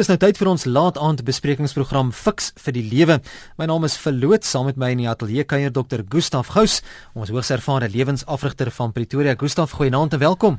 [0.00, 3.18] Dis nou tyd vir ons laat aand besprekingsprogram Fix vir die Lewe.
[3.60, 6.00] My naam is Verloot saam met my in die ateljee kuier Dr.
[6.08, 6.78] Gustaf Gous,
[7.12, 9.34] ons hoogs ervare lewensafrigter van Pretoria.
[9.36, 10.56] Gustaf, goeienaand en welkom.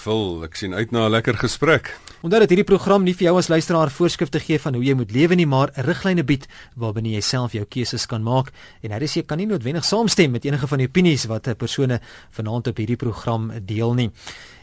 [0.00, 1.92] Vul, ek sien uit na 'n lekker gesprek.
[2.20, 5.12] Omdat dit hierdie program nie vir jou as luisteraar voorskrifte gee van hoe jy moet
[5.14, 6.44] lewe nie, maar riglyne bied
[6.76, 8.50] waarbinne jy self jou keuses kan maak
[8.84, 12.00] en hy sê kan nie noodwendig saamstem met enige van die opinies wat 'n persone
[12.36, 14.10] vanaand op hierdie program deel nie.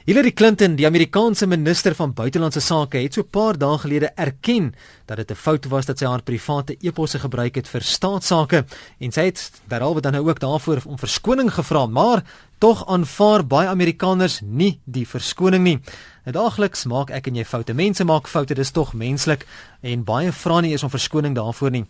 [0.08, 4.74] Hillary Clinton, die Amerikaanse minister van buitelandse sake, het so 'n paar dae gelede erken
[5.06, 8.66] dat dit 'n fout was dat sy haar private e-posse gebruik het vir staatsake
[9.00, 12.24] en sy het derhalwe dan nou ook daarvoor om verskoning gevra, maar
[12.58, 15.80] tog aanvaar baie Amerikaners nie die verskoning nie.
[16.28, 17.72] Nou daagliks maak ek en jy foute.
[17.72, 19.46] Mense maak foute, dis tog menslik
[19.80, 21.86] en baie vra nie eens om verskoning daarvoor nie.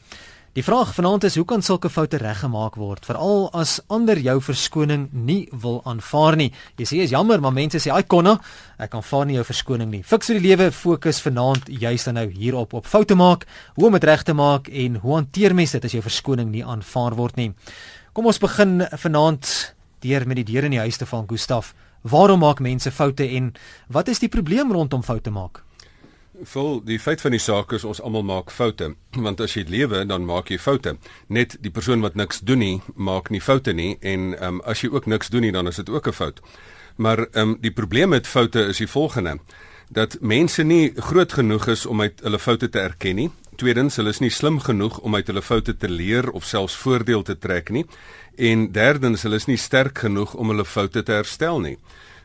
[0.54, 5.08] Die vraag vanaand is hoe kan sulke foute reggemaak word veral as ander jou verskoning
[5.10, 6.52] nie wil aanvaar nie.
[6.78, 8.40] Jy sê is jammer, maar mense sê, "Ai konna,
[8.78, 12.30] ek aanvaar nie jou verskoning nie." Fiks vir die lewe fokus vanaand juist dan nou
[12.30, 15.86] hierop op foute maak, hoe om dit reg te maak en hoe hanteer mense dit
[15.86, 17.54] as jou verskoning nie aanvaar word nie.
[18.14, 21.74] Kom ons begin vanaand deur met die deur in die huis te val, Gustaf.
[22.10, 23.54] Waarom maak mense foute en
[23.88, 25.64] wat is die probleem rondom foute maak?
[26.44, 30.04] Vol die feit van die saak is ons almal maak foute want as jy lewe
[30.06, 30.96] dan maak jy foute.
[31.28, 34.92] Net die persoon wat niks doen nie maak nie foute nie en um, as jy
[34.94, 36.42] ook niks doen nie dan is dit ook 'n fout.
[36.96, 39.40] Maar um, die probleem met foute is die volgende
[39.90, 43.30] dat mense nie groot genoeg is om uit hulle foute te erken nie.
[43.58, 47.24] Tweedens hulle is nie slim genoeg om uit hulle foute te leer of selfs voordeel
[47.24, 47.86] te trek nie.
[48.36, 51.78] En derdens hulle is nie sterk genoeg om hulle foute te herstel nie.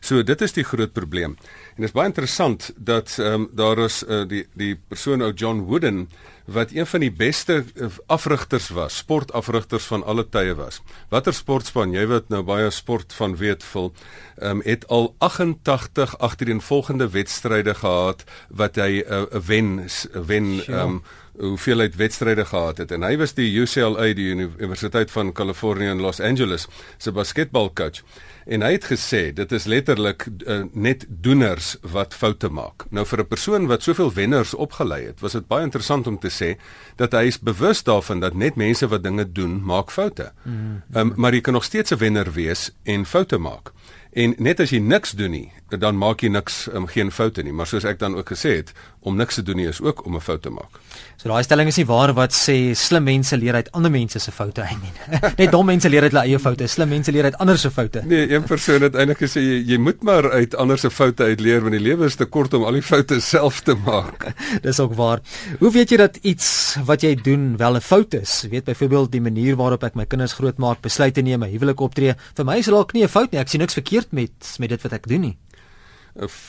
[0.03, 1.37] So dit is die groot probleem.
[1.73, 5.33] En dit is baie interessant dat ehm um, daar is uh, die die persoon ou
[5.33, 6.09] John Wooden
[6.45, 10.81] wat een van die beste eh, afrigters was, sportafrigters van alle tye was.
[11.09, 13.93] Watter sportspan, jy weet nou baie sport van weet vol,
[14.37, 20.61] ehm um, het al 88 agtereenvolgende wedstryde gehad wat hy 'n uh, eh, wen wen
[20.67, 21.03] ehm um,
[21.39, 22.91] hoeveelheid wedstryde gehad het.
[22.93, 26.67] En hy was die UCLA die Universiteit van Kalifornië in Los Angeles
[26.99, 28.03] se basketbalcoach
[28.47, 32.87] en hy het gesê dit is letterlik uh, net doeners wat foute maak.
[32.91, 36.31] Nou vir 'n persoon wat soveel wenners opgelei het, was dit baie interessant om te
[36.31, 36.59] sê
[36.97, 40.33] dat hy is bewus daarvan dat net mense wat dinge doen, maak foute.
[40.43, 40.99] Mm -hmm.
[40.99, 43.73] um, maar jy kan nog steeds 'n wenner wees en foute maak.
[44.13, 45.47] En net as jy niks doen nie,
[45.81, 48.73] dan maak jy niks um, geen foute nie, maar soos ek dan ook gesê het,
[49.03, 50.79] om niks te doen nie is ook om 'n fout te maak.
[51.17, 54.31] So daai stelling is nie waar wat sê slim mense leer uit ander mense se
[54.31, 54.93] foute uit nie.
[55.39, 58.03] Net dom mense leer uit hulle eie foute, slim mense leer uit ander se foute.
[58.07, 61.41] Nee, een persoon het eintlik gesê jy, jy moet maar uit ander se foute uit
[61.41, 64.35] leer want die lewe is te kort om al die foute self te maak.
[64.67, 65.21] Dis ook waar.
[65.59, 68.43] Hoe weet jy dat iets wat jy doen wel 'n fout is?
[68.43, 72.45] Jy weet byvoorbeeld die manier waarop ek my kinders grootmaak, besluite neem, huwelik optree, vir
[72.45, 73.41] my is dit dalk nie 'n fout nie.
[73.41, 75.37] Ek sien niks verkeerd met met dit wat ek doen nie.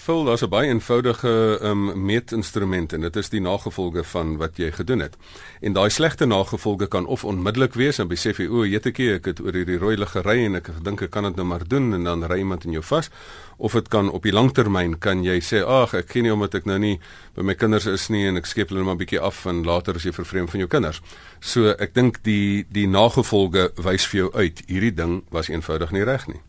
[0.06, 4.72] vul daar's 'n baie eenvoudige um, meetinstrument en dit is die nagevolge van wat jy
[4.72, 5.16] gedoen het.
[5.62, 9.40] En daai slegte nagevolge kan of onmiddellik wees en besef jy o, jetetjie, ek het
[9.40, 12.04] oor hierdie rooi lig gery en ek gedink ek kan dit nou maar doen en
[12.04, 13.10] dan ry iemand in jou vas
[13.58, 16.66] of dit kan op die langtermyn kan jy sê ag ek ken nie omdat ek
[16.66, 17.00] nou nie
[17.36, 19.96] by my kinders is nie en ek skep hulle maar 'n bietjie af en later
[19.96, 21.02] is jy vervreem van jou kinders.
[21.40, 26.04] So ek dink die die nagevolge wys vir jou uit hierdie ding was eenvoudig nie
[26.04, 26.42] reg nie.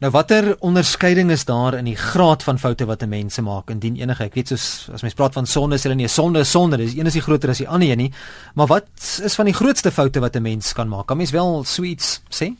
[0.00, 3.70] Nou watter onderskeiding is daar in die graad van foute wat 'n mens maak?
[3.70, 6.38] Indien enige ek weet soos as mens praat van sonde is hulle nie 'n sonde
[6.38, 8.12] is sonde dis een is die groter as die ander een nie.
[8.54, 11.06] Maar wat is van die grootste foute wat 'n mens kan maak?
[11.06, 12.56] Kan mens wel sweets sê?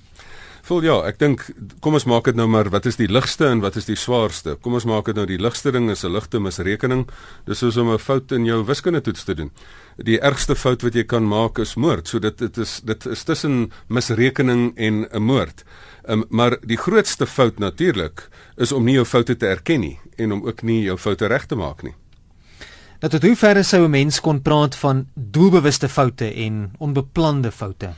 [0.62, 1.50] Vol ja ek dink
[1.80, 4.58] kom ons maak dit nou maar wat is die ligste en wat is die swaarste?
[4.60, 7.08] Kom ons maak dit nou die ligste ding is 'n ligte misrekening.
[7.46, 9.50] Dis soos om 'n fout in jou wiskunde toets te doen
[10.04, 13.22] die ergste fout wat jy kan maak is moord so dit dit is dit is
[13.24, 15.64] tussen misrekening en 'n moord
[16.08, 20.32] Um, maar die grootste fout natuurlik is om nie jou foute te erken nie en
[20.32, 21.94] om ook nie jou foute reg te maak nie.
[23.00, 27.92] Dat tot hoe ver sou 'n mens kon praat van doelbewuste foute en onbeplande foute?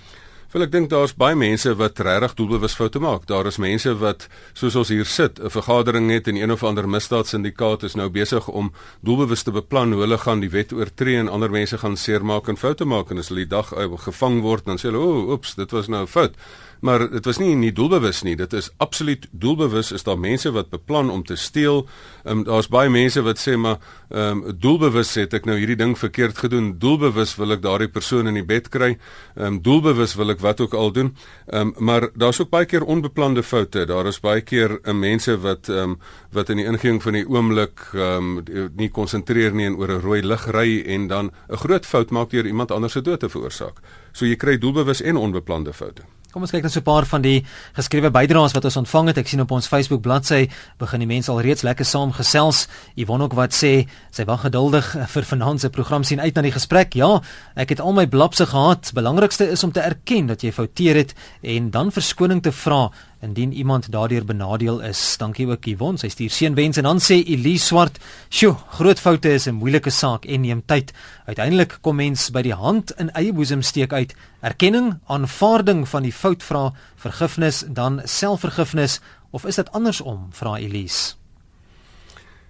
[0.52, 3.22] Wel ek dink daar's baie mense wat regtig doelbewus foute maak.
[3.24, 6.84] Daar is mense wat soos ons hier sit, 'n vergadering het en een of ander
[6.84, 8.70] misdaadsyndikaat is nou besig om
[9.00, 12.56] doelbewus te beplan hoe hulle gaan die wet oortree en ander mense gaan seermaak en
[12.56, 15.30] foute maak en as hulle die dag uh, gevang word dan sê hulle, "O, oh,
[15.30, 16.34] oeps, dit was nou 'n fout."
[16.82, 18.34] Maar dit was nie nie doelbewus nie.
[18.36, 19.92] Dit is absoluut doelbewus.
[19.94, 21.84] Is daar mense wat beplan om te steel?
[22.24, 23.78] Um, daar's baie mense wat sê maar
[24.10, 26.72] um, doelbewus het ek nou hierdie ding verkeerd gedoen.
[26.82, 28.96] Doelbewus wil ek daardie persoon in die bed kry.
[29.36, 31.12] Um, doelbewus wil ek wat ook al doen.
[31.54, 33.84] Um, maar daar's ook baie keer onbeplande foute.
[33.86, 36.00] Daar is baie keer um, mense wat um,
[36.34, 38.40] wat in die ingewing van die oomblik um,
[38.74, 42.30] nie konsentreer nie en oor 'n rooi lig ry en dan 'n groot fout maak
[42.30, 43.78] deur iemand anders se dood te veroorsaak.
[44.12, 46.02] So jy kry doelbewus en onbeplande foute
[46.32, 47.44] Kom ons kyk net so 'n paar van die
[47.76, 49.18] geskrewe bydraes wat ons ontvang het.
[49.18, 50.48] Ek sien op ons Facebook bladsy
[50.78, 52.68] begin die mense al reeds lekker saam gesels.
[52.96, 56.50] Yvonne ook wat sê sy wag geduldig vir vanaand se program sien uit na die
[56.50, 56.94] gesprek.
[56.94, 57.20] Ja,
[57.54, 58.92] ek het al my blapse gehad.
[58.94, 62.90] Belangrikste is om te erken dat jy fouteer het en dan verskoning te vra
[63.22, 65.00] indien iemand daardeur benadeel is.
[65.18, 66.00] Dankie ook Yvonne.
[66.00, 67.98] Sy stuur seënwens en dan sê Elise Swart,
[68.28, 70.92] "Sjoe, groot foute is 'n moeilike saak en neem tyd.
[71.26, 74.14] Uiteindelik kom mens by die hand in eie boesem steek uit.
[74.40, 81.14] Erkenning, aanvaarding van die fout vra, vergifnis, dan selfvergifnis of is dit andersom?" vra Elise.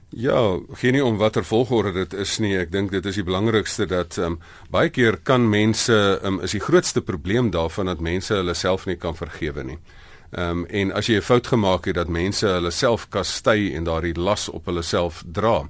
[0.08, 2.58] Ja, geen nie om watter volgorde dit is nie.
[2.58, 4.38] Ek dink dit is die belangrikste dat ehm um,
[4.70, 8.86] baie keer kan mense ehm um, is die grootste probleem daarvan dat mense hulle self
[8.86, 9.78] nie kan vergewe nie.
[9.78, 10.01] Ehm
[10.38, 14.18] um, en as jy 'n fout gemaak het dat mense hulle self kastei en daardie
[14.18, 15.68] las op hulle self dra.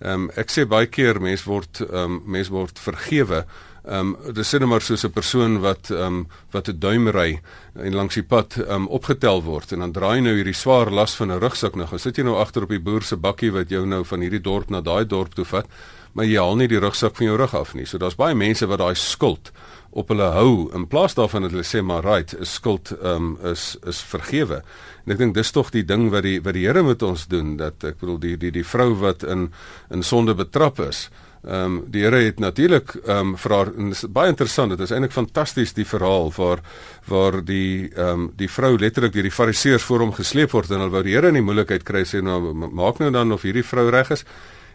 [0.00, 3.44] Ehm um, ek sê baie keer mense word ehm um, mense word vergewe.
[3.84, 7.40] Ehm um, dis net maar soos 'n persoon wat ehm um, wat 'n duim ry
[7.74, 11.14] en langs die pad ehm um, opgetel word en dan draai nou hierdie swaar las
[11.14, 11.98] van 'n rugsak nou.
[11.98, 14.70] Sit jy nou agter op die boer se bakkie wat jou nou van hierdie dorp
[14.70, 15.66] na daai dorp toe vat,
[16.12, 17.86] maar jy haal nie die rugsak van jou rug af nie.
[17.86, 19.52] So daar's baie mense wat daai skuld
[19.92, 20.70] op hulle hou.
[20.76, 24.62] In plaas daarvan dat hulle sê maar right is skuld um, is is vergewe.
[25.04, 27.56] En ek dink dis tog die ding wat die wat die Here met ons doen
[27.60, 29.50] dat ek bedoel die die die vrou wat in
[29.90, 31.08] in sonde betrap is
[31.42, 33.70] ehm um, die Here het natuurlik ehm um, vir haar
[34.14, 36.60] baie interessant dit is eintlik fantasties die verhaal waar
[37.08, 40.84] waar die ehm um, die vrou letterlik deur die fariseërs voor hom gesleep word en
[40.84, 43.66] hulle wou die Here in die moeilikheid kry sê nou maak nou dan of hierdie
[43.66, 44.24] vrou reg is.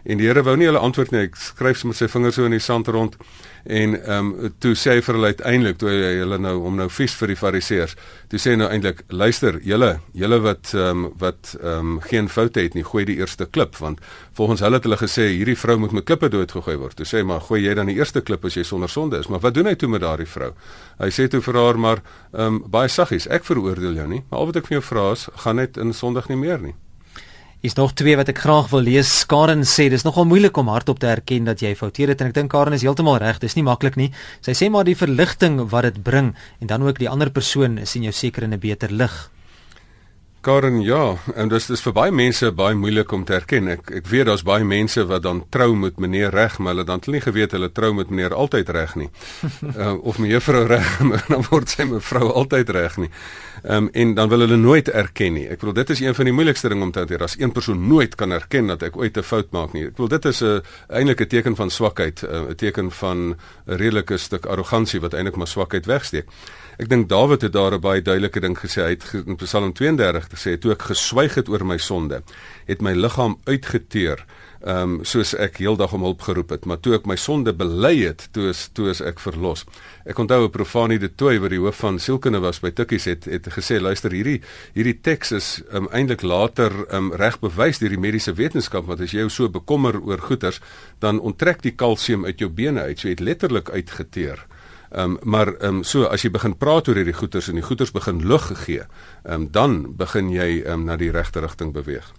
[0.04, 2.52] En die Here wou nie hulle antwoord nie hy skryf met sy vingers so in
[2.52, 3.16] die sand rond
[3.68, 6.88] En ehm um, toe sê hy vir hulle uiteindelik toe hy hulle nou om nou
[6.88, 7.98] vies vir die fariseërs.
[8.31, 12.31] Toe sê hy nou eintlik luister julle julle wat ehm um, wat ehm um, geen
[12.31, 14.00] foute het nie, gooi die eerste klip want
[14.40, 16.96] volgens hulle het hulle gesê hierdie vrou moet met klippe doodgegooi word.
[16.96, 19.28] Toe sê hy maar gooi jy dan die eerste klip as jy sonder sonde is.
[19.28, 20.54] Maar wat doen hy toe met daardie vrou?
[21.04, 24.40] Hy sê toe vir haar maar ehm um, baie saggies, ek veroordeel jou nie, maar
[24.40, 26.78] al wat ek vir jou vra is, gaan net in sondig nie meer nie.
[27.68, 29.10] Is nog twee wat ek graag wil lees.
[29.28, 32.38] Karen sê dis nogal moeilik om hardop te erken dat jy fouteer het en ek
[32.38, 33.42] dink Karen is heeltemal reg.
[33.44, 34.08] Dis nie maklik nie.
[34.46, 36.30] Sy sê maar die verligting wat dit bring
[36.64, 39.18] en dan ook die ander persoon sien jou seker in 'n beter lig.
[40.47, 43.65] Karen, ja, en dis dis vir baie mense baie moeilik om te erken.
[43.73, 47.01] Ek ek weet daar's baie mense wat dan trou met meneer reg, maar hulle dan
[47.01, 49.09] het nie geweet hulle trou met meneer altyd reg nie.
[49.73, 50.88] uh, of mevrou reg,
[51.33, 53.09] dan word sy mevrou altyd reg nie.
[53.65, 55.44] Ehm um, en dan wil hulle nooit erken nie.
[55.51, 57.25] Ek bedoel dit is een van die moeilikste dinge om te hanteer.
[57.27, 59.83] As een persoon nooit kan erken dat ek ooit 'n fout maak nie.
[59.89, 63.35] Ek bedoel dit is 'n eintlik 'n teken van swakheid, eh, 'n teken van 'n
[63.65, 66.31] redelike stuk arrogansie wat eintlik maar swakheid wegsteek.
[66.77, 68.81] Ek dink Dawid het daar 'n baie duidelike ding gesê.
[68.85, 72.21] Hy het in Psalm 32 gesê toe ek geswyg het oor my sonde,
[72.68, 74.25] het my liggaam uitgeteer,
[74.62, 78.06] ehm um, soos ek heeldag om hulp geroep het, maar toe ek my sonde bely
[78.06, 79.65] het, toe is toe is ek verlos.
[80.06, 83.25] Ek onthou 'n profanie de Tooi wat die hoof van sielkunde was by Tikkies het
[83.25, 84.41] het gesê luister hierdie
[84.73, 89.12] hierdie teks is um, eintlik later um, reg bewys deur die mediese wetenskap want as
[89.12, 90.62] jy jou so bekommer oor goeters
[91.00, 94.45] dan onttrek die kalsium uit jou bene uit so jy het letterlik uitgeteer.
[94.92, 97.66] Ehm um, maar ehm um, so as jy begin praat oor hierdie goeters en die
[97.66, 98.84] goeters begin lug gee,
[99.24, 102.13] ehm um, dan begin jy ehm um, na die regte rigting beweeg.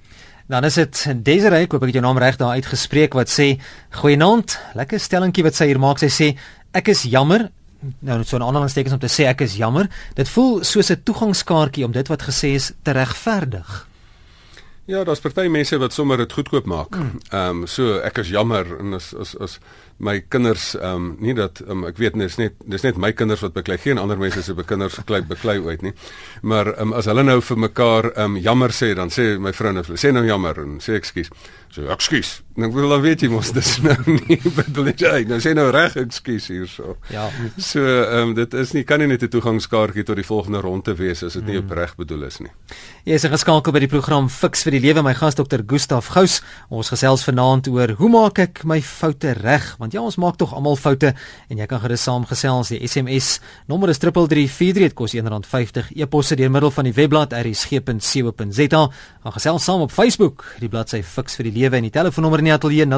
[0.49, 3.59] Dan is dit Desiree, ek hoop ek het jou naam reg daar uitgespreek wat sê
[4.01, 5.99] goeienaand, lekker stellingkie wat sy hier maak.
[5.99, 6.37] Sy sê
[6.73, 7.51] ek is jammer
[8.01, 9.89] nou so 'n aanhalingstekens om te sê ek is jammer.
[10.15, 13.88] Dit voel soos 'n toegangskaartjie om dit wat gesê is te regverdig.
[14.89, 16.95] Ja, daar's party mense wat sommer dit goedkoop maak.
[16.95, 17.19] Hmm.
[17.29, 19.59] Ehm um, so ek is jammer en as as as
[19.99, 23.43] my kinders ehm um, nie dat um, ek weet dis net dis net my kinders
[23.45, 25.93] wat beklei geen ander mense se kinders beklei beklei ooit nie.
[26.41, 29.53] Maar ehm um, as hulle nou vir mekaar ehm um, jammer sê dan sê my
[29.53, 31.29] vrou nou sê nou jammer en sê ekskuus.
[31.71, 32.39] So ekskuus.
[32.59, 35.95] Nou wil dan weet jy mos dis nou nie bedoel jy nou sê nou reg
[36.01, 36.97] ekskuus hierso.
[37.13, 37.29] Ja.
[37.57, 40.95] So ehm um, dit is nie kan nie net 'n toegangskaartjie tot die volgende ronde
[40.97, 41.69] wees as dit nie hmm.
[41.69, 42.51] opreg bedoel is nie.
[43.05, 46.41] Jy is geskakel by die program Fix vir die lewe my gas dokter Gustaf Gous.
[46.69, 49.77] Ons gesels vanaand oor hoe maak ek my foute reg?
[49.79, 51.15] Want ja, ons maak tog almal foute
[51.49, 52.69] en jy kan gerus saamgesels.
[52.75, 55.93] Die SMS nommer is 3343 dit kos R1.50.
[56.01, 58.83] E-posse deur middel van die webblad rsg.co.za.
[59.23, 60.45] Gaan gesels saam op Facebook.
[60.63, 62.95] Die bladsy Fix vir die lewe en die telefoonnommer in die ateljee 0891104553.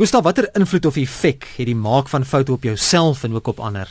[0.00, 3.60] Gustav, watter invloed of effek het die maak van foute op jouself en ook op
[3.60, 3.88] ander?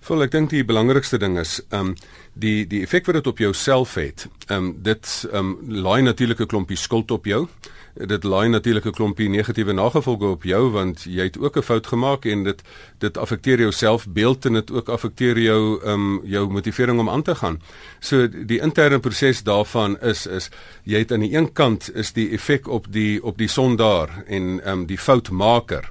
[0.00, 1.92] Vol ek dink die belangrikste ding is um
[2.40, 4.26] die die effek wat dit op jouself het.
[4.48, 7.48] Um dit um laai natuurlik 'n klompie skuld op jou.
[7.94, 11.86] Dit laai natuurlik 'n klompie negatiewe nagevolge op jou want jy het ook 'n fout
[11.86, 12.62] gemaak en dit
[12.98, 17.34] dit affekteer jou selfbeeld en dit ook affekteer jou um jou motivering om aan te
[17.34, 17.60] gaan.
[18.00, 20.50] So die interne proses daarvan is is
[20.84, 24.60] jy het aan die een kant is die effek op die op die sondaar en
[24.64, 25.90] um die foutmaker.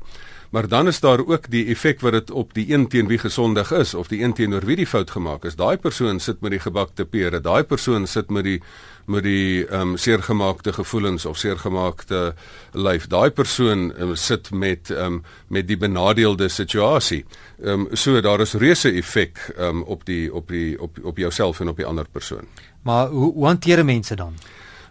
[0.50, 3.72] Maar dan is daar ook die effek wat dit op die een teen wie gesondig
[3.72, 5.56] is of die een teenoor wie die fout gemaak is.
[5.56, 7.42] Daai persoon sit met die gebakte pere.
[7.42, 8.62] Daai persoon sit met die
[9.10, 12.34] met die ehm um, seergemaakte gevoelens of seergemaakte
[12.74, 13.08] lyf.
[13.08, 17.26] Daai persoon um, sit met ehm um, met die benadeelde situasie.
[17.64, 21.18] Ehm um, so daar is reuse effek ehm um, op die op die op op
[21.18, 22.46] jouself en op die ander persoon.
[22.82, 24.34] Maar hoe, hoe hanteer mense dan?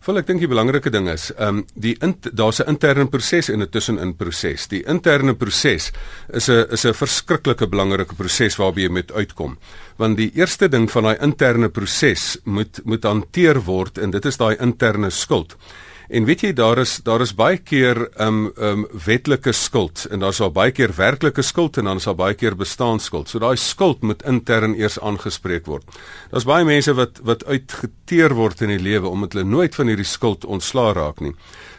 [0.09, 1.91] Wel ek dink die belangrike ding is, ehm um, die
[2.33, 4.67] daar's 'n interne proses en 'n tussenin proses.
[4.69, 5.93] Die interne proses
[6.33, 9.59] is 'n is 'n verskriklike belangrike proses waarby jy moet uitkom.
[9.99, 14.37] Want die eerste ding van daai interne proses moet moet hanteer word en dit is
[14.37, 15.57] daai interne skuld.
[16.09, 20.41] En weet jy daar is daar is baie keer um um wetlike skuld en daar's
[20.41, 23.29] al baie keer werklike skuld en dan is daar baie keer bestaanskuld.
[23.29, 25.85] So daai skuld moet intern eers aangespreek word.
[26.31, 30.09] Daar's baie mense wat wat uitgeteer word in die lewe omdat hulle nooit van hierdie
[30.09, 31.35] skuld ontslaa raak nie.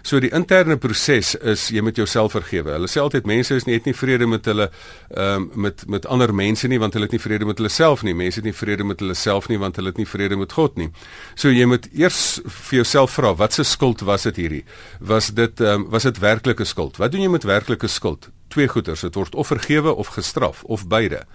[0.05, 2.75] So die interne proses is jy moet jouself vergewe.
[2.77, 6.05] Hulle sê altyd mense is nie het nie vrede met hulle ehm um, met met
[6.05, 8.13] ander mense nie want hulle het nie vrede met hulle self nie.
[8.13, 10.77] Mense het nie vrede met hulle self nie want hulle het nie vrede met God
[10.77, 10.91] nie.
[11.35, 14.63] So jy moet eers vir jouself vra wat se skuld was dit hierdie?
[14.99, 16.97] Was dit um, was dit werklike skuld?
[16.97, 18.29] Wat doen jy met werklike skuld?
[18.47, 21.25] Twee goeters, dit word of vergewe of gestraf of beide.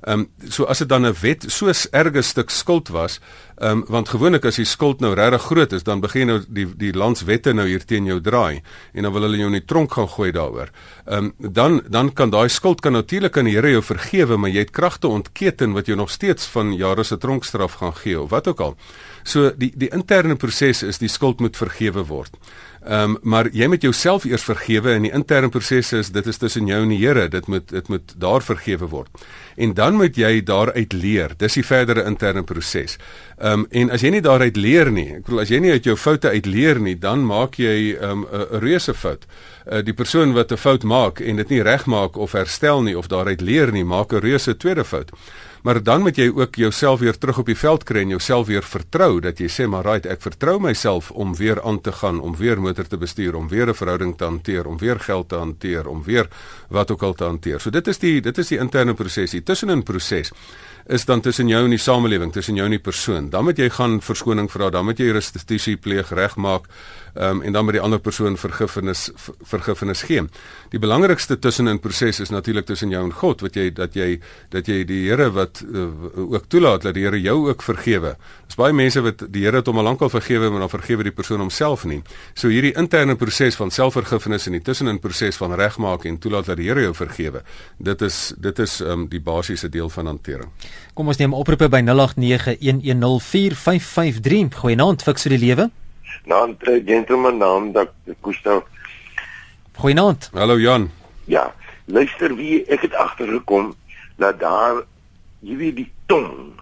[0.00, 3.20] Ehm um, so as dit dan 'n wet so 'n erge stuk skuld was,
[3.56, 6.76] ehm um, want gewoonlik as die skuld nou regtig groot is, dan begin nou die
[6.76, 9.92] die landswette nou hier teen jou draai en dan wil hulle jou in die tronk
[9.92, 10.70] gaan gooi daaroor.
[11.06, 14.50] Ehm um, dan dan kan daai skuld kan natuurlik aan die Here jou vergewe, maar
[14.50, 18.30] jy het kragte ontketen wat jou nog steeds van jare se tronkstraf gaan gee of
[18.30, 18.76] wat ook al.
[19.28, 22.32] So die die interne proses is die skuld moet vergewe word.
[22.88, 26.38] Ehm um, maar jy moet jouself eers vergewe en die interne proses is dit is
[26.40, 27.26] tussen jou en die Here.
[27.28, 29.24] Dit moet dit moet daar vergewe word.
[29.56, 31.34] En dan moet jy daaruit leer.
[31.36, 32.96] Dis die verdere interne proses.
[33.36, 35.90] Ehm um, en as jy nie daaruit leer nie, ek bedoel as jy nie uit
[35.90, 38.24] jou foute uit leer nie, dan maak jy 'n um,
[38.64, 39.26] reuse fout.
[39.66, 43.08] Uh, die persoon wat 'n fout maak en dit nie regmaak of herstel nie of
[43.08, 45.12] daaruit leer nie, maak 'n reuse tweede fout.
[45.68, 48.64] Maar dan moet jy ook jouself weer terug op die veld kry en jouself weer
[48.64, 52.36] vertrou dat jy sê maar right ek vertrou myself om weer aan te gaan, om
[52.36, 55.88] weer motor te bestuur, om weer 'n verhouding te hanteer, om weer geld te hanteer,
[55.88, 56.28] om weer
[56.68, 57.60] wat ook al te hanteer.
[57.60, 60.32] So dit is die dit is die interne proses, die tussenin proses
[60.88, 63.28] is dan tussen jou en die samelewing, tussen jou en die persoon.
[63.30, 66.64] Dan moet jy gaan verskoning vra, dan moet jy restituisie pleeg, regmaak
[67.14, 69.08] um, en dan met die ander persoon vergifnis
[69.44, 70.24] vergifnis gee.
[70.72, 74.18] Die belangrikste tussenin proses is natuurlik tussen jou en God wat jy dat jy
[74.54, 75.88] dat jy die Here wat uh,
[76.32, 78.16] ook toelaat dat die Here jou ook vergewe.
[78.46, 81.12] Daar's baie mense wat die Here het hom al lankal vergewe maar dan vergewe die
[81.12, 82.02] persoon homself nie.
[82.34, 86.56] So hierdie interne proses van selfvergifnis en die tussenin proses van regmaak en toelaat dat
[86.56, 87.42] die Here jou vergewe.
[87.78, 90.50] Dit is dit is um, die basiese deel van hantering.
[90.94, 91.92] Kom ons neem oproepe by 0891104553.
[94.62, 95.70] Goeienaand, fiks vir die lewe
[96.28, 98.62] naam uh, gentleman naam dat Gustav.
[99.76, 100.30] Goeienaand.
[100.32, 100.90] Hallo Jan.
[101.24, 103.74] Ja, luister wie ek het agtergekom
[104.16, 104.82] dat daar
[105.40, 106.56] jy weet die tong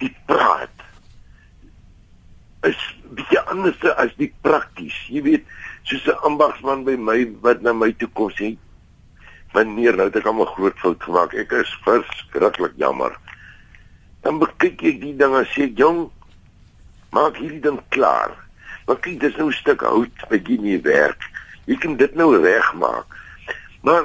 [0.00, 0.84] die praat
[2.68, 2.80] is
[3.16, 4.96] bietjie anders as die prakties.
[5.08, 5.44] Jy weet,
[5.88, 8.56] soos 'n ambagsman by my wat na my toe kom sê,
[9.54, 11.34] "Meneer, nou het ek 'n groot fout gemaak.
[11.34, 13.16] Ek is verskriklik jammer."
[14.22, 16.10] Dan kyk ek die ding en sê, "Jong,
[17.12, 18.36] maak hierdie ding klaar."
[18.86, 21.22] Maar kyk, dis nou 'n stuk hout wat jy nie werk.
[21.66, 23.06] Jy kan dit nou regmaak.
[23.82, 24.04] Maar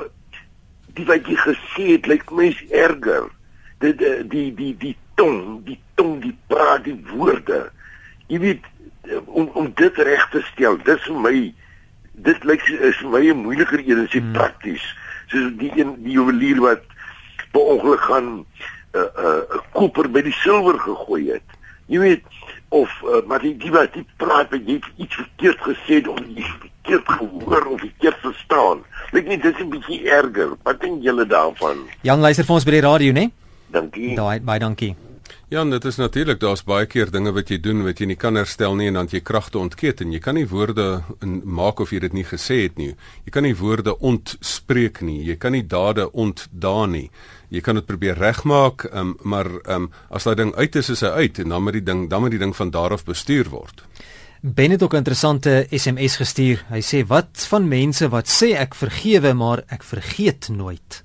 [0.93, 3.29] die wat jy gesê het, lyk mens erger.
[3.79, 7.69] Dit die, die die die tong, die tong, die praat die woorde.
[8.27, 8.63] Jy weet
[9.25, 10.77] om om dit reg te stel.
[10.83, 11.35] Dis vir my
[12.25, 14.33] dit lyk is vir my 'n moeiliker een as dit hmm.
[14.33, 14.85] prakties.
[15.27, 16.83] Soos die een die juwelier wat
[17.51, 18.45] per ongeluk gaan 'n
[18.95, 21.47] uh, 'n uh, koper by die silwer gegooi het.
[21.85, 22.23] Jy weet
[22.69, 26.43] of uh, maar die die wat die praat wat jy iets verkeerd gesê of jy
[26.43, 28.83] verkeerd gehoor of verkeerd verstaan.
[29.11, 30.55] Ek net dis 'n bietjie erger.
[30.63, 31.87] Wat dink julle daarvan?
[32.01, 33.31] Jan luister vir ons by die radio, né?
[33.75, 34.15] Dankie.
[34.15, 34.95] Daai baie dankie.
[35.49, 38.37] Ja, dit is natuurlik, daar's baie keer dinge wat jy doen wat jy nie kan
[38.37, 41.03] herstel nie en dan jy kragte ontkeet en jy kan nie woorde
[41.43, 42.95] maak of jy dit nie gesê het nie.
[43.25, 45.21] Jy kan nie woorde ontspreek nie.
[45.25, 47.09] Jy kan nie dade ontdaan nie
[47.55, 51.25] jy kan dit probeer regmaak, um, maar um, as daai ding uit is, is hy
[51.25, 53.85] uit en dan moet die ding dan moet die ding van daar af bestuur word.
[54.41, 56.65] Ben het ook 'n interessante SMS gestuur.
[56.69, 61.03] Hy sê wat van mense wat sê ek vergewe, maar ek vergeet nooit.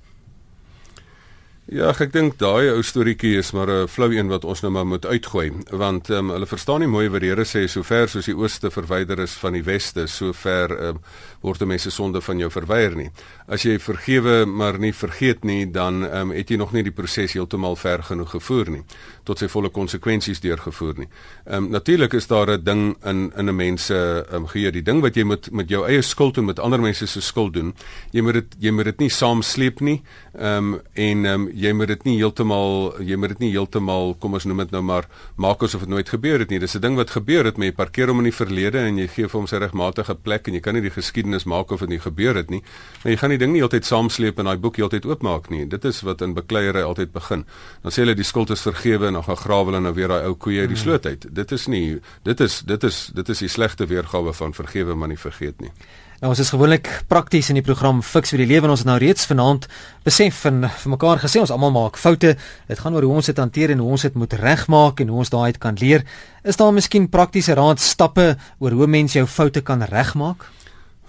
[1.71, 4.85] Ja, ek dink daai ou storieetjie is maar 'n flou een wat ons nou maar
[4.85, 8.35] moet uitgooi, want um, hulle verstaan nie mooi wat die Here sê sover soos die
[8.35, 10.99] ooste verwyder is van die weste, sover um,
[11.41, 13.09] word mense sonde van jou verwyder nie.
[13.51, 17.33] As jy vergewe maar nie vergeet nie, dan um, het jy nog nie die proses
[17.35, 18.83] heeltemal ver genoeg gevoer nie
[19.27, 21.07] tot sy volle konsekwensies deurgevoer nie.
[21.45, 24.71] Ehm um, natuurlik is daar 'n ding in in 'n mens se ehm um, geheue,
[24.71, 27.53] die ding wat jy met met jou eie skuld en met ander mense se skuld
[27.53, 27.73] doen.
[28.11, 30.01] Jy moet dit jy moet dit nie saamsleep nie.
[30.33, 34.15] Ehm um, en ehm um, jy moet dit nie heeltemal jy moet dit nie heeltemal
[34.19, 36.59] kom ons noem dit nou maar maak asof dit nooit gebeur het nie.
[36.59, 39.07] Dis 'n ding wat gebeur het, maar jy parkeer hom in die verlede en jy
[39.07, 41.89] gee vir hom sy regmatige plek en jy kan nie die geskiedenis maak of dit
[41.89, 42.63] nie gebeur het nie.
[43.03, 45.65] Maar jy gaan die ding nie heeltyd saamsleep en daai boek heeltyd oopmaak nie.
[45.69, 47.45] Dit is wat in bekleierery altyd begin.
[47.83, 50.29] Dan sê hulle die skuld is vergewe en dan gaan grawe hulle nou weer daai
[50.29, 50.85] ou koeie uit die hmm.
[50.85, 51.27] sloot uit.
[51.41, 51.83] Dit is nie
[52.27, 55.73] dit is dit is dit is die slegte weergawe van vergewe maar nie vergeet nie.
[56.21, 58.89] Nou ons is gewoonlik prakties in die program Fix vir die lewe en ons het
[58.91, 59.63] nou reeds vanaand
[60.05, 62.35] besef en vir mekaar gesê ons almal maak foute.
[62.69, 65.23] Dit gaan oor hoe ons dit hanteer en hoe ons dit moet regmaak en hoe
[65.23, 66.05] ons daai uit kan leer.
[66.45, 70.45] Is daar miskien praktiese raad stappe oor hoe mens jou foute kan regmaak?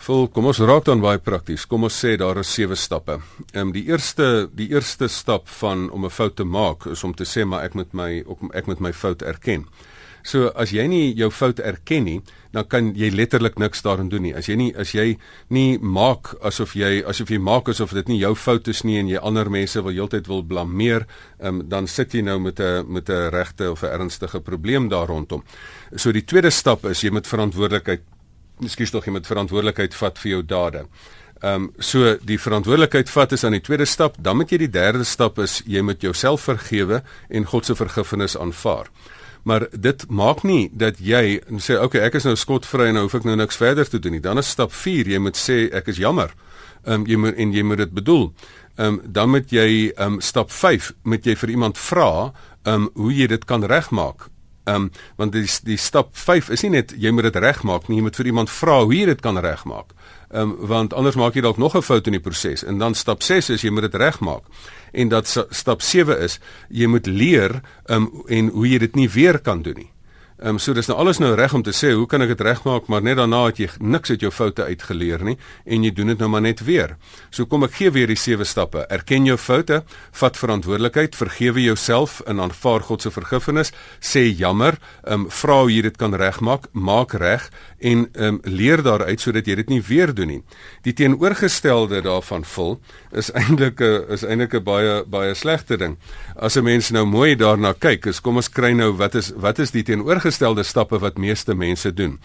[0.03, 1.63] Vol, kom ons raak dan baie prakties.
[1.71, 3.21] Kom ons sê daar is sewe stappe.
[3.53, 7.15] Ehm um, die eerste die eerste stap van om 'n fout te maak is om
[7.15, 9.65] te sê maar ek moet my ek moet my fout erken.
[10.25, 12.21] So as jy nie jou fout erken nie,
[12.53, 14.35] dan kan jy letterlik niks daarin doen nie.
[14.35, 15.19] As jy nie as jy
[15.51, 19.09] nie maak asof jy asof jy maak asof dit nie jou fout is nie en
[19.09, 21.07] jy ander mense wil heeltyd wil blameer,
[21.41, 25.07] um, dan sit jy nou met 'n met 'n regte of 'n ernstige probleem daar
[25.07, 25.45] rondom.
[25.97, 28.03] So die tweede stap is jy moet verantwoordelikheid
[28.61, 30.87] Miskien tog jy moet verantwoordelikheid vat vir jou dade.
[31.43, 34.71] Ehm um, so die verantwoordelikheid vat is aan die tweede stap, dan moet jy die
[34.71, 38.87] derde stap is jy moet jouself vergewe en God se vergifnis aanvaar.
[39.43, 43.19] Maar dit maak nie dat jy sê okay ek is nou skotvry en nou hoef
[43.19, 44.23] ek nou niks verder te doen nie.
[44.23, 46.31] Dan is stap 4 jy moet sê ek is jammer.
[46.87, 48.29] Um, jy moet en jy moet dit bedoel.
[48.79, 52.31] Um, dan moet jy um, stap 5 moet jy vir iemand vra
[52.63, 54.31] um, hoe jy dit kan regmaak
[54.65, 58.03] um, want die die stap 5 is nie net jy moet dit regmaak nie jy
[58.03, 59.95] moet vir iemand vra hoe jy dit kan regmaak.
[60.33, 62.65] Um, want anders maak jy dalk nog 'n fout in die proses.
[62.65, 64.45] En dan stap 6 is jy moet dit regmaak.
[64.93, 69.39] En dat stap 7 is jy moet leer um, en hoe jy dit nie weer
[69.39, 69.92] kan doen nie.
[70.43, 72.41] Ehm um, so dis nou alles nou reg om te sê hoe kan ek dit
[72.43, 76.09] regmaak maar net daarna het jy niks uit jou foute uitgeleer nie en jy doen
[76.11, 76.97] dit nou maar net weer.
[77.31, 78.83] So kom ek gee weer die sewe stappe.
[78.91, 79.85] Erken jou foute,
[80.19, 83.71] vat verantwoordelikheid, vergewe jouself en aanvaar God se vergifnis,
[84.01, 87.47] sê jammer, ehm um, vra hoe jy dit kan regmaak, maak reg
[87.79, 90.41] en ehm um, leer daaruit sodat jy dit nie weer doen nie.
[90.83, 92.81] Die teenoorgestelde daarvan vul
[93.13, 95.99] is eintlik 'n is eintlik 'n baie baie slegte ding.
[96.35, 99.63] As 'n mens nou mooi daarna kyk, is kom ons kry nou wat is wat
[99.63, 102.21] is die teenoorgestelde voorgestelde stappe wat meeste mense doen.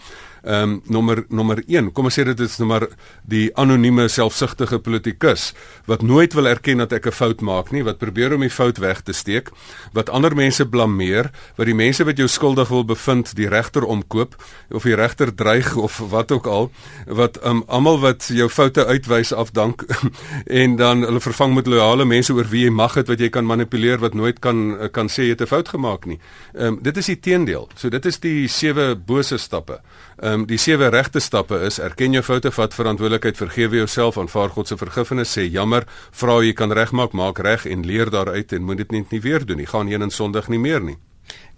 [0.48, 2.86] Ehm um, nommer nommer 1, kom ons sê dit is maar
[3.28, 5.50] die anonieme selfsugtige politikus
[5.84, 8.78] wat nooit wil erken dat ek 'n fout maak nie, wat probeer om die fout
[8.78, 9.50] weg te steek,
[9.92, 14.36] wat ander mense blameer, wat die mense wat jou skuldig wil bevind die regter omkoop
[14.72, 16.70] of die regter dreig of wat ook al,
[17.06, 19.84] wat um, almal wat jou foute uitwys afdank
[20.62, 23.44] en dan hulle vervang met loyale mense oor wie jy mag het wat jy kan
[23.44, 26.18] manipuleer wat nooit kan kan sê jy het 'n fout gemaak nie.
[26.54, 27.68] Ehm um, dit is die teendeel.
[27.74, 29.80] So dit is die sewe bose stappe.
[30.18, 34.50] Ehm um, die sewe regte stappe is: erken jou foute, vat verantwoordelikheid, vergewe jouself, aanvaar
[34.50, 38.64] God se vergifnis, sê jammer, vra jy kan regmaak, maak reg en leer daaruit en
[38.66, 39.66] moet dit net nie weer doen nie.
[39.66, 40.96] Gaan heen en sondig nie meer nie.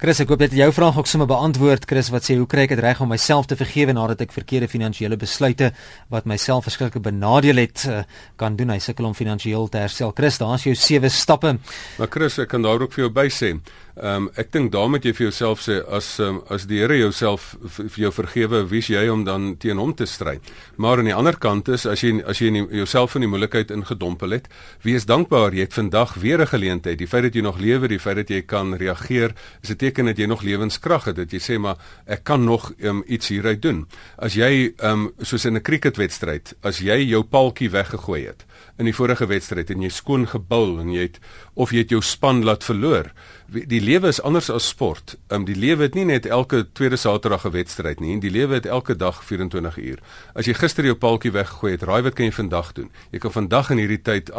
[0.00, 1.82] Chris, ek hoop dit jou vraag ook sommer beantwoord.
[1.84, 4.64] Chris, wat sê hoe kry ek dit reg om myself te vergewe nadat ek verkeerde
[4.72, 5.74] finansiële besluite
[6.08, 7.98] wat myself verskriklik benadeel het uh,
[8.40, 8.72] kan doen?
[8.72, 10.14] Hy sukkel om finansiëel te herstel.
[10.16, 11.52] Chris, daar's jou sewe stappe.
[12.00, 13.52] Maar Chris, ek kan daar ook vir jou by sê.
[14.00, 17.50] Ehm um, ek dink daarmee jy vir jouself sê as um, as die Here jouself
[17.68, 20.38] vir jou vergewe, wie's jy om dan teen hom te stry?
[20.80, 23.74] Maar aan die ander kant is as jy as jy in jouself in die moeilikheid
[23.74, 24.48] ingedompel het,
[24.86, 26.96] wees dankbaar jy het vandag weer 'n geleentheid.
[26.96, 30.10] Die feit dat jy nog lewe, die feit dat jy kan reageer, is 'n teken
[30.10, 31.18] dat jy nog lewenskrag het.
[31.18, 33.84] Dat jy sê maar ek kan nog um, iets hieruit doen.
[34.18, 38.46] As jy um, soos in 'n cricketwedstryd, as jy jou paltjie weggegooi het
[38.78, 41.18] in die vorige wedstryd en jy skoon gebul en jy het
[41.54, 43.12] of jy het jou span laat verloor.
[43.50, 45.16] Die lewe is anders as sport.
[45.34, 48.20] Um, die lewe het nie net elke tweede Saterdag 'n wedstryd nie.
[48.20, 49.98] Die lewe het elke dag 24 uur.
[50.34, 52.90] As jy gister jou paaltjie weggegooi het, raai wat kan jy vandag doen?
[53.10, 54.30] Jy kan vandag in hierdie tyd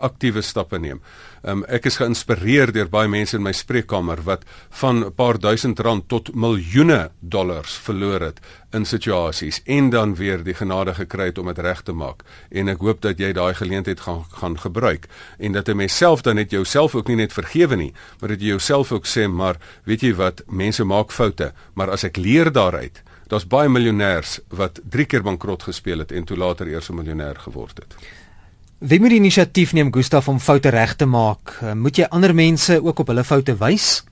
[0.00, 1.00] aktiewe stappe neem.
[1.44, 5.78] Um, ek is geïnspireer deur baie mense in my spreekkamer wat van 'n paar duisend
[5.78, 8.40] rand tot miljoene dollars verloor het
[8.76, 12.22] in situasies en dan weer die genade gekry het om dit reg te maak.
[12.50, 15.08] En ek hoop dat jy daai geleentheid gaan gaan gebruik
[15.38, 18.54] en dat jy myself dan net jouself ook nie net vergewe nie, maar dat jy
[18.54, 23.02] jouself ook sê, maar weet jy wat, mense maak foute, maar as ek leer daaruit,
[23.26, 27.38] daar's baie miljonêers wat 3 keer bankrot gespeel het en toe later eers 'n miljonêr
[27.48, 27.96] geword het.
[28.78, 31.60] Wie moet die inisiatief neem Gustaf om foute reg te maak?
[31.74, 34.04] Moet jy ander mense ook op hulle foute wys?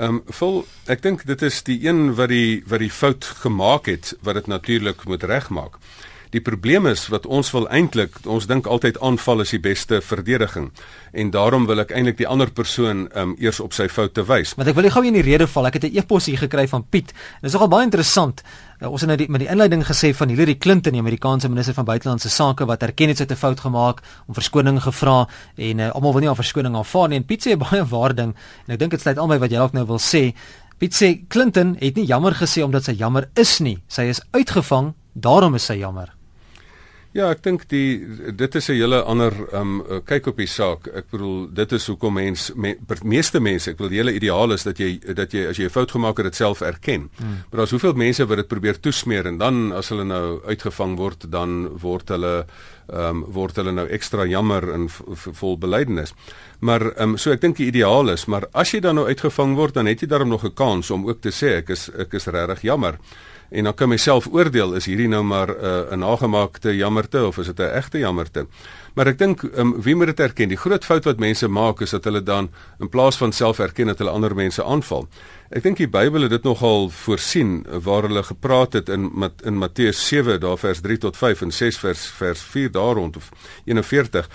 [0.00, 3.90] Ehm um, vol ek dink dit is die een wat die wat die fout gemaak
[3.90, 5.76] het wat dit natuurlik moet regmaak.
[6.30, 10.68] Die probleem is wat ons wil eintlik, ons dink altyd aanval is die beste verdediging
[11.10, 14.52] en daarom wil ek eintlik die ander persoon um, eers op sy foute wys.
[14.54, 15.66] Want ek wil gou in die rede val.
[15.66, 17.10] Ek het 'n e-pos hier gekry van Piet.
[17.42, 18.42] Dit is nogal baie interessant.
[18.80, 21.74] Uh, ons het nou die met die inleiding gesê van Hillary Clinton, die Amerikaanse minister
[21.74, 25.78] van buitelandse sake wat erken het sy het 'n fout gemaak, om verskoning gevra en
[25.78, 27.16] uh, almal wil nie al verskoning aanvaar nie.
[27.16, 28.34] En Piet sê baie waar ding
[28.66, 30.34] en ek dink dit sluit albei wat jy dalk nou wil sê.
[30.78, 33.82] Piet sê Clinton het nie jammer gesê omdat sy jammer is nie.
[33.88, 36.19] Sy is uitgevang, daarom is sy jammer.
[37.10, 37.98] Ja, ek dink die
[38.38, 40.86] dit is 'n hele ander um kyk op die saak.
[40.94, 44.62] Ek bedoel dit is hoekom mens me, meeste mense, ek wil die hele ideaal is
[44.62, 47.10] dat jy dat jy as jy 'n fout gemaak het dit self erken.
[47.16, 47.42] Hmm.
[47.50, 51.30] Maar daar's hoeveel mense wat dit probeer toesmeer en dan as hulle nou uitgevang word,
[51.30, 52.46] dan word hulle
[52.92, 56.14] um word hulle nou ekstra jammer en vol belydenis.
[56.60, 59.74] Maar um so ek dink die ideaal is, maar as jy dan nou uitgevang word,
[59.74, 62.26] dan het jy daarom nog 'n kans om ook te sê ek is ek is
[62.26, 62.98] regtig jammer
[63.50, 67.38] en dan kan myself oordeel is hierdie nou maar 'n uh, 'n nagemaakte jammerte of
[67.38, 68.46] is dit 'n egte jammerte.
[68.94, 70.48] Maar ek dink um, wie moet dit erken?
[70.48, 73.86] Die groot fout wat mense maak is dat hulle dan in plaas van self erken
[73.86, 75.08] dat hulle ander mense aanval.
[75.50, 79.10] Ek dink die Bybel het dit nogal voorsien waar hulle gepraat het in
[79.44, 83.16] in Matteus 7 daar vers 3 tot 5 en 6 vers vers 4 daar rond
[83.16, 83.30] of
[83.64, 84.28] 41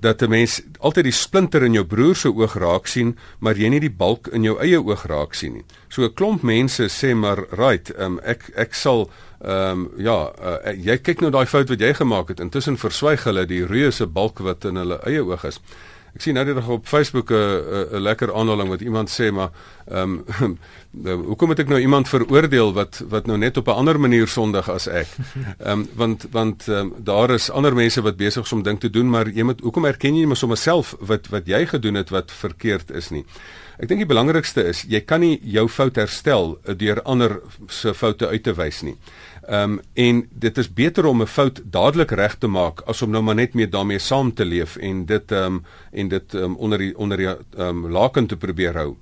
[0.00, 3.68] dat 'n mens altyd die splinter in jou broer se oog raak sien, maar jy
[3.68, 5.64] nie die balk in jou eie oog raak sien nie.
[5.88, 9.10] So 'n klomp mense sê maar, "Right, um, ek ek sal
[9.44, 12.40] ehm um, ja, uh, jy kyk nou daai fout wat jy gemaak het.
[12.40, 15.60] Intussen verswyg hulle die reuse balk wat in hulle eie oog is."
[16.14, 19.50] Ek sien nou net op Facebook 'n 'n lekker aanhaling wat iemand sê maar
[19.90, 20.58] ehm um,
[21.30, 24.68] hoekom moet ek nou iemand veroordeel wat wat nou net op 'n ander manier sondig
[24.68, 25.06] as ek?
[25.58, 28.90] Ehm um, want want um, daar is ander mense wat besig is om ding te
[28.90, 32.10] doen, maar jy moet hoekom erken jy nie sommer self wat wat jy gedoen het
[32.10, 33.24] wat verkeerd is nie?
[33.80, 36.50] Ek dink die belangrikste is jy kan nie jou fout herstel
[36.82, 37.38] deur ander
[37.72, 38.92] se foute uit te wys nie.
[39.48, 43.10] Ehm um, en dit is beter om 'n fout dadelik reg te maak as om
[43.10, 46.56] nou maar net mee daarmee saam te leef en dit ehm um, en dit um,
[46.56, 48.96] onder die onder die ehm um, laken te probeer hou.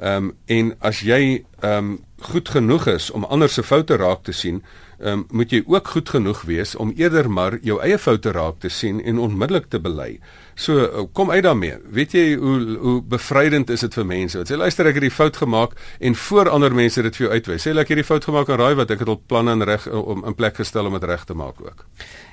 [0.00, 4.22] Ehm um, en as jy ehm um, goed genoeg is om ander se foute raak
[4.24, 4.62] te sien,
[4.98, 8.60] ehm um, moet jy ook goed genoeg wees om eerder maar jou eie foute raak
[8.60, 10.20] te sien en onmiddellik te bely.
[10.54, 11.76] So eh, kom uit daarmee.
[11.92, 14.38] Weet jy hoe hoe bevrydend is dit vir mense?
[14.38, 17.32] Wat sê luister ek het die fout gemaak en voor ander mense dit vir jou
[17.36, 17.66] uitwys.
[17.66, 19.88] Sê ek het die fout gemaak en raai wat ek het al planne in reg
[19.92, 21.84] om in plek gestel om dit reg te maak ook.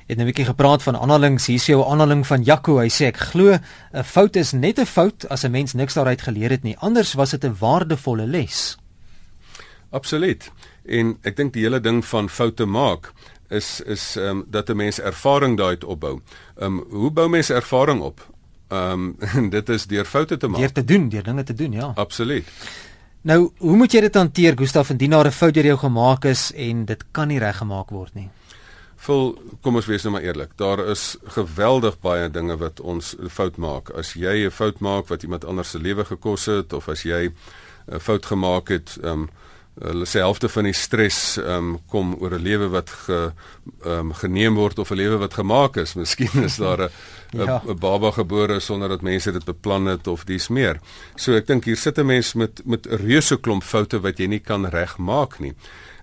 [0.07, 1.45] Het nou 'n bietjie gepraat van aanhalings.
[1.45, 2.77] Hier is jou aanhaling van Jaco.
[2.79, 3.59] Hy sê ek glo
[3.93, 6.77] 'n fout is net 'n fout as 'n mens niks daaruit geleer het nie.
[6.77, 8.77] Anders was dit 'n waardevolle les.
[9.89, 10.51] Absoluut.
[10.85, 13.13] En ek dink die hele ding van foute maak
[13.49, 16.21] is is ehm um, dat 'n mens ervaring daaruit opbou.
[16.55, 18.27] Ehm um, hoe bou mense ervaring op?
[18.67, 20.59] Ehm um, dit is deur foute te maak.
[20.59, 21.91] Deur te doen, deur dinge te doen, ja.
[21.95, 22.45] Absoluut.
[23.21, 26.51] Nou, hoe moet jy dit hanteer, Gustaf, indien daar 'n fout deur jou gemaak is
[26.53, 28.29] en dit kan nie reggemaak word nie?
[28.97, 30.55] Vol, kom ons wees nou maar eerlik.
[30.57, 33.89] Daar is geweldig baie dinge wat ons fout maak.
[33.89, 37.31] As jy 'n fout maak wat iemand anders se lewe gekos het of as jy
[37.91, 39.29] 'n fout gemaak het, ehm um,
[39.77, 43.31] hulle sê helfte van die stres um, kom oor 'n lewe wat ge,
[43.85, 45.93] um, geneem word of 'n lewe wat gemaak is.
[46.01, 46.89] Miskien is daar 'n
[47.37, 47.61] ja.
[47.79, 50.79] baba gebore sonder dat mense dit beplan het of dis meer.
[51.15, 54.25] So ek dink hier sit 'n mens met met 'n reuse klomp foute wat jy
[54.25, 55.53] nie kan regmaak nie.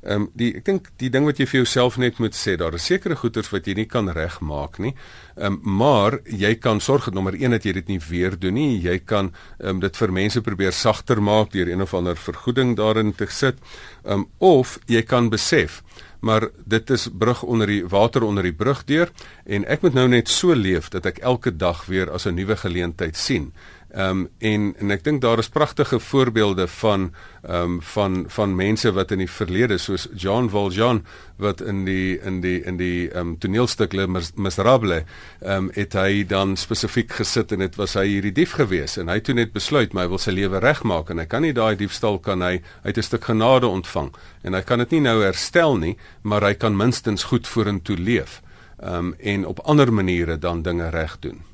[0.05, 2.75] Ehm um, die ek dink die ding wat jy vir jouself net moet sê, daar
[2.77, 4.93] is sekere goeders wat jy nie kan regmaak nie.
[5.37, 8.55] Ehm um, maar jy kan sorg dat nommer 1 dat jy dit nie weer doen
[8.55, 8.81] nie.
[8.85, 12.77] Jy kan ehm um, dit vir mense probeer sagter maak deur een of ander vergoeding
[12.77, 13.57] daarin te sit.
[14.05, 15.83] Ehm um, of jy kan besef
[16.25, 19.11] maar dit is brug onder die water onder die brug deur
[19.45, 22.57] en ek moet nou net so leef dat ek elke dag weer as 'n nuwe
[22.57, 23.53] geleentheid sien.
[23.95, 28.57] Ehm um, en en ek dink daar is pragtige voorbeelde van ehm um, van van
[28.57, 31.05] mense wat in die verlede soos Jean Valjean
[31.39, 35.95] wat in die in die in die ehm um, toneelstuk Le Miserable ehm um, het
[35.95, 39.55] hy dan spesifiek gesit en dit was hy hierdie dief gewees en hy toe net
[39.55, 42.99] besluit my wil sy lewe regmaak en hy kan nie daai diefstal kan hy uit
[42.99, 44.11] 'n stuk genade ontvang
[44.43, 48.43] en hy kan dit nie nou herstel nie maar hy kan minstens goed vorentoe leef
[48.83, 51.54] ehm um, en op ander maniere dan dinge reg doen.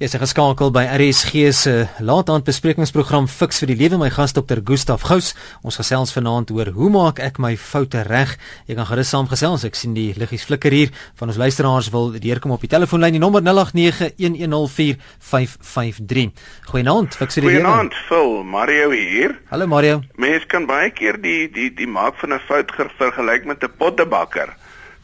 [0.00, 4.64] Jy is geskakel by RSG se laataand besprekingsprogram Fix vir die Lewe my gas Dr.
[4.64, 5.36] Gustaf Gous.
[5.60, 8.32] Ons gesels vanaand oor hoe maak ek my foute reg?
[8.64, 9.60] Jy kan gerus saamgesels.
[9.68, 10.88] Ek sien die liggies flikker hier.
[11.20, 16.32] Van ons luisteraars wil deurkom op die telefoonlyn die nommer 0891104553.
[16.70, 17.60] Goeienaand, Fix vir die Lewe.
[17.60, 19.36] Goeienaand, Phil, Mario hier.
[19.50, 20.00] Hallo Mario.
[20.16, 24.48] Mense kan baie keer die die die maak van 'n fout vergelyk met 'n pottebakker.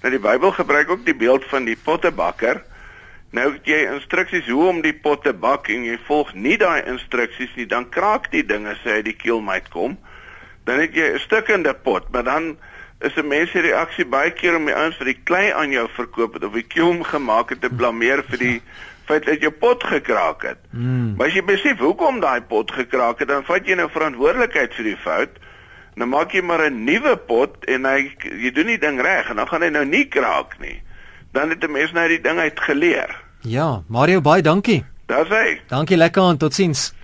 [0.01, 2.65] Nou die Bybel gebruik ook die beeld van die pottebakker
[3.31, 6.87] Nou het jy instruksies hoe om die pot te bak en jy volg nie daai
[6.87, 9.99] instruksies nie, dan kraak die dinge sê hy die keelmyt kom.
[10.65, 12.57] Dan het jy 'n stukkende pot, maar dan
[13.01, 15.89] is 'n mens se reaksie baie keer om die ouens vir die klei aan jou
[15.89, 18.63] verkoop het of die kielm gemaak het te blameer vir die
[19.05, 20.59] feit dat jou pot gekraak het.
[20.71, 21.15] Mm.
[21.17, 24.85] Maar as jy besef hoekom daai pot gekraak het, dan vat jy nou verantwoordelikheid vir
[24.85, 25.39] die fout.
[25.95, 29.37] Nou maak jy maar 'n nuwe pot en hy jy doen die ding reg en
[29.37, 30.83] dan gaan hy nou nie kraak nie.
[31.37, 33.23] Dan het 'n mens nou die ding uit geleer.
[33.41, 34.85] Ja, Mario baie dankie.
[35.07, 35.61] Daar's hy.
[35.69, 36.95] Dankie lekker aan totsiens.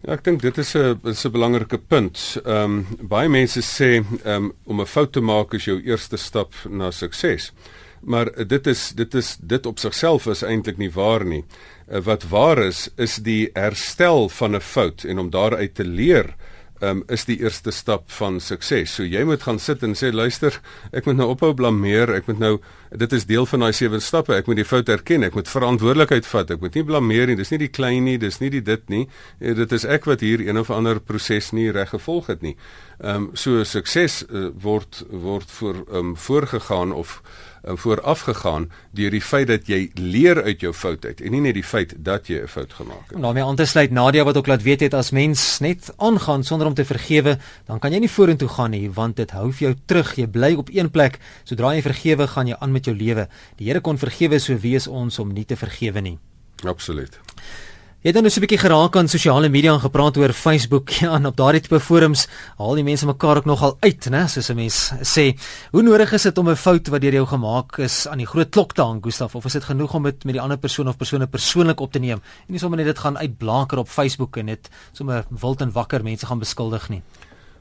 [0.00, 2.40] Ja, ek dink dit is 'n is 'n belangrike punt.
[2.44, 6.16] Ehm um, baie mense sê ehm um, om 'n fout te maak is jou eerste
[6.16, 7.52] stap na sukses.
[8.00, 11.44] Maar dit is dit is dit op sigself is eintlik nie waar nie.
[11.90, 16.34] Uh, wat waar is is die herstel van 'n fout en om daaruit te leer
[16.82, 18.92] um, is die eerste stap van sukses.
[18.96, 20.58] So jy moet gaan sit en sê luister,
[20.92, 22.52] ek moet nou ophou blameer, ek moet nou
[22.92, 24.34] dit is deel van daai sewe stappe.
[24.36, 26.50] Ek moet die fout erken, ek moet verantwoordelikheid vat.
[26.56, 27.38] Ek moet nie blameer nie.
[27.38, 29.06] Dis nie die klein nie, dis nie die dit nie.
[29.40, 32.56] Eh, dit is ek wat hier een of ander proses nie reg gevolg het nie.
[33.00, 37.20] Ehm um, so sukses uh, word word voor ehm um, voorgegaan of
[37.64, 41.40] uh, vooraf gegaan deur die feit dat jy leer uit jou fout uit en nie
[41.40, 43.16] net die feit dat jy 'n fout gemaak het.
[43.16, 46.44] Om daarmee aan te sluit Nadia wat ook laat weet het as mens net aangaan
[46.44, 49.68] sonder om te vergewe, dan kan jy nie vorentoe gaan nie want dit hou vir
[49.68, 50.14] jou terug.
[50.16, 51.18] Jy bly op een plek.
[51.44, 53.28] Sodra jy vergewe, gaan jy aan met jou lewe.
[53.56, 56.18] Die Here kon vergewe, so wie is ons om nie te vergewe nie?
[56.64, 57.18] Absoluut.
[58.02, 60.90] Jy het dan nou so 'n bietjie geraak aan sosiale media en gepraat oor Facebook.
[61.02, 62.26] Ja, en op daardie tipe forums
[62.58, 64.26] haal die mense mekaar ook nogal uit, né?
[64.26, 65.38] Soos 'n mens sê,
[65.70, 68.50] hoe nodig is dit om 'n fout wat deur jou gemaak is aan die groot
[68.50, 70.96] klok te hang, Gustaf, of is dit genoeg om dit met die ander persoon of
[70.96, 74.44] persone persoonlik op te neem en nie sommer net dit gaan uitblaker op Facebook en
[74.46, 77.02] net sommer wild en wakker mense gaan beskuldig nie?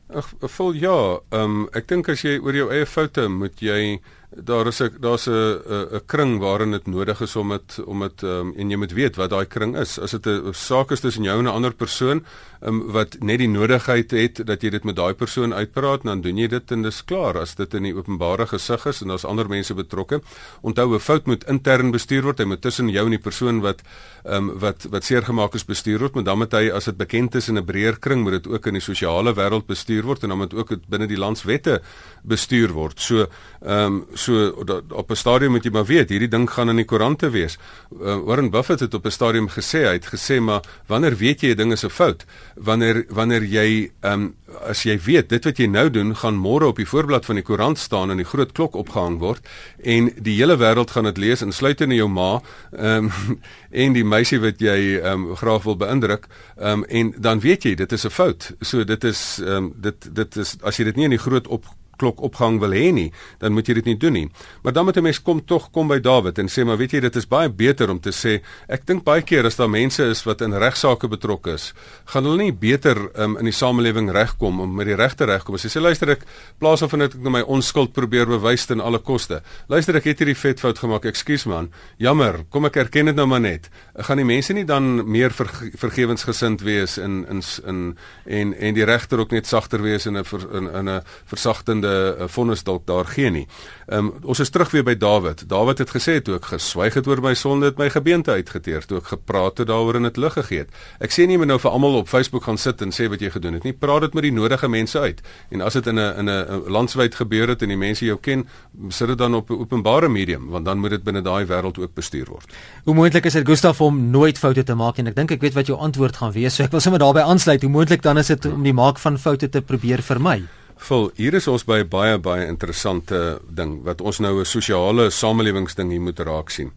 [0.10, 4.02] Ag, vol ja, um, ek dink as jy oor jou eie foute moet jy
[4.36, 5.60] daar is 'n daar's 'n
[5.92, 9.16] 'n kring waarin dit nodig is om dit om dit um, en jy moet weet
[9.16, 10.00] wat daai kring is.
[10.00, 12.26] As dit 'n saak is tussen jou en 'n ander persoon
[12.62, 16.38] um, wat net die nodigheid het dat jy dit met daai persoon uitpraat, dan doen
[16.38, 17.38] jy dit en dis klaar.
[17.38, 20.22] As dit in die openbare gesig is en daar's ander mense betrokke,
[20.62, 22.40] onthou 'n fout moet intern bestuur word.
[22.40, 23.82] Hy moet tussen jou en die persoon wat
[24.26, 27.36] um, wat wat seer gemaak is bestuur word, maar dan moet hy as dit bekend
[27.36, 30.30] is in 'n breër kring, moet dit ook in die sosiale wêreld bestuur word en
[30.30, 31.82] dan moet ook binne die landswette
[32.24, 33.00] bestuur word.
[33.00, 33.28] So
[33.62, 36.76] ehm um, so dat, op 'n stadium moet jy maar weet hierdie ding gaan in
[36.76, 37.58] die koerante wees.
[37.92, 41.52] Uh, Warren Buffett het op 'n stadium gesê hy het gesê maar wanneer weet jy
[41.52, 42.26] 'n ding is 'n fout?
[42.56, 44.36] Wanneer wanneer jy ehm um,
[44.68, 47.44] as jy weet dit wat jy nou doen gaan môre op die voorblad van die
[47.44, 49.48] koerant staan en die groot klok opgehang word
[49.84, 53.40] en die hele wêreld gaan dit lees insluitende jou ma ehm um,
[53.84, 57.64] en die meisie wat jy ehm um, graag wil beïndruk ehm um, en dan weet
[57.64, 58.54] jy dit is 'n fout.
[58.62, 61.48] So dit is ehm um, dit dit is as jy dit nie in die groot
[61.48, 61.66] op
[62.02, 63.10] klok opgang wil hê nie,
[63.40, 64.28] dan moet jy dit nie doen nie.
[64.64, 67.00] Maar dan moet 'n mens kom tog kom by Dawid en sê maar weet jy
[67.00, 70.24] dit is baie beter om te sê ek dink baie keer as daar mense is
[70.26, 71.74] wat in regsaake betrokke is,
[72.06, 75.56] gaan hulle nie beter um, in die samelewing regkom om met die regte regkom.
[75.56, 76.26] As jy sê luister ek
[76.60, 79.42] plaas of net ek my onskuld probeer bewys ten alle koste.
[79.70, 81.06] Luister ek het hierdie vetfout gemaak.
[81.06, 81.72] Ekskuus man.
[82.02, 82.46] Jammer.
[82.50, 83.70] Kom ek erken dit nou maar net.
[83.96, 88.86] Gaan die mense nie dan meer verge vergewensgesind wees in in in en en die
[88.86, 90.26] regter ook net sagter wees in 'n
[90.74, 93.48] in 'n versagtende 'n vonnis dalk daar gee nie.
[93.88, 95.50] Ehm um, ons is terug weer by Dawid.
[95.50, 98.98] Dawid het gesê toe ek geswyg het oor my sonde het my gebeente uitgeteer, toe
[98.98, 100.70] ek gepraat het daaroor en dit lig gegee het.
[101.00, 103.30] Ek sê nie meer nou vir almal op Facebook gaan sit en sê wat jy
[103.30, 103.74] gedoen het nie.
[103.74, 105.22] Praat dit met die nodige mense uit.
[105.50, 108.48] En as dit in 'n in 'n landwyd gebeur het en die mense jou ken,
[108.90, 111.94] sit dit dan op 'n openbare medium want dan moet dit binne daai wêreld ook
[111.94, 112.54] bestuur word.
[112.84, 115.58] Hoe moontlik is dit Gustaf om nooit foute te maak en ek dink ek weet
[115.58, 116.56] wat jou antwoord gaan wees.
[116.56, 117.62] So ek wil sommer daarbey aansluit.
[117.62, 120.42] Hoe moontlik dan is dit om die maak van foute te probeer vermy?
[120.82, 125.92] Vol, hier is ons by baie baie interessante ding wat ons nou 'n sosiale samelewingsding
[125.92, 126.72] hier moet raak sien.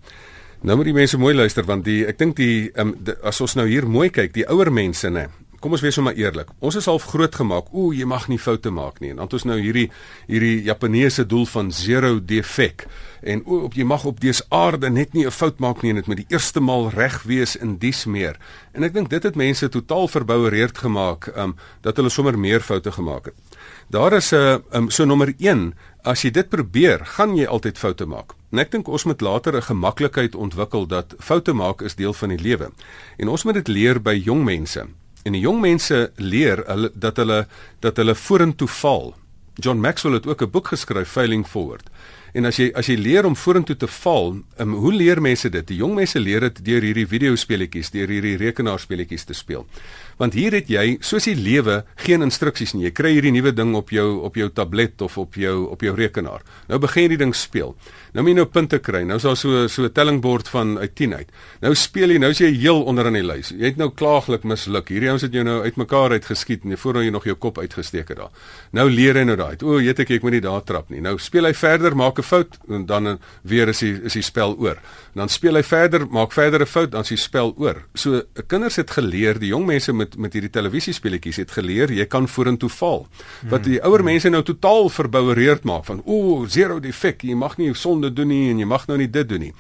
[0.62, 3.54] Nou moet die mense mooi luister want die ek dink die, um, die as ons
[3.54, 5.28] nou hier mooi kyk, die ouer mense nê.
[5.60, 6.50] Kom ons wees sommer eerlik.
[6.60, 7.70] Ons is half groot gemaak.
[7.72, 9.10] O, jy mag nie foute maak nie.
[9.10, 9.90] En dan het ons nou hierdie
[10.28, 12.86] hierdie Japaneese doel van zero defect
[13.24, 15.96] en o, op jy mag op dese aarde net nie 'n fout maak nie en
[15.96, 18.36] dit moet die eerste maal reg wees in dies meer.
[18.72, 22.92] En ek dink dit het mense totaal verboureerd gemaak, um dat hulle sommer meer foute
[22.92, 23.34] gemaak het.
[23.90, 27.78] Daar is 'n uh, um, so nommer 1, as jy dit probeer, gaan jy altyd
[27.78, 28.32] foute maak.
[28.52, 32.28] En ek dink ons moet later 'n gemaklikheid ontwikkel dat foute maak is deel van
[32.28, 32.70] die lewe.
[33.16, 34.86] En ons moet dit leer by jong mense.
[35.24, 37.46] En die jong mense leer hulle dat hulle
[37.80, 39.14] dat hulle vorentoe val.
[39.54, 41.90] John Maxwell het ook 'n boek geskryf Failing Forward.
[42.34, 45.66] En as jy as jy leer om vorentoe te val, um, hoe leer mense dit?
[45.68, 49.62] Die jong mense leer dit deur hierdie videospeletjies, deur hierdie rekenaarspeletjies te speel.
[50.18, 52.84] Want hier het jy, soos die lewe, geen instruksies nie.
[52.86, 55.94] Jy kry hierdie nuwe ding op jou op jou tablet of op jou op jou
[55.94, 56.44] rekenaar.
[56.68, 57.74] Nou begin jy die ding speel.
[58.14, 59.02] Nou moet jy nou punte kry.
[59.02, 61.28] Nou is daar so so 'n tellingbord van uit 10 uit.
[61.60, 63.48] Nou speel jy, nou is jy heel onder in die lys.
[63.50, 64.88] Jy het nou klaaglik misluk.
[64.88, 68.18] Hierdie ouens het jou nou uitmekaar uitgeskiet en voor jy nog jou kop uitgesteek het
[68.18, 68.30] daar.
[68.72, 69.56] Nou leer hy nou daai.
[69.62, 71.00] O, weet ek ek moet nie daar trap nie.
[71.00, 74.56] Nou speel hy verder, maak 'n fout en dan weer is die is die spel
[74.58, 74.78] oor.
[75.14, 77.84] En dan speel hy verder, maak verder 'n fout, dan is die spel oor.
[77.94, 82.28] So kinders het geleer, die jong mense met met hierdie televisiespeletjies het geleer jy kan
[82.28, 83.06] vorentoe val.
[83.50, 87.72] Wat die ouer mense nou totaal verboureerd maak van o, zero defek, jy mag nie
[87.74, 89.54] sonde doen nie en jy mag nou nie dit doen nie.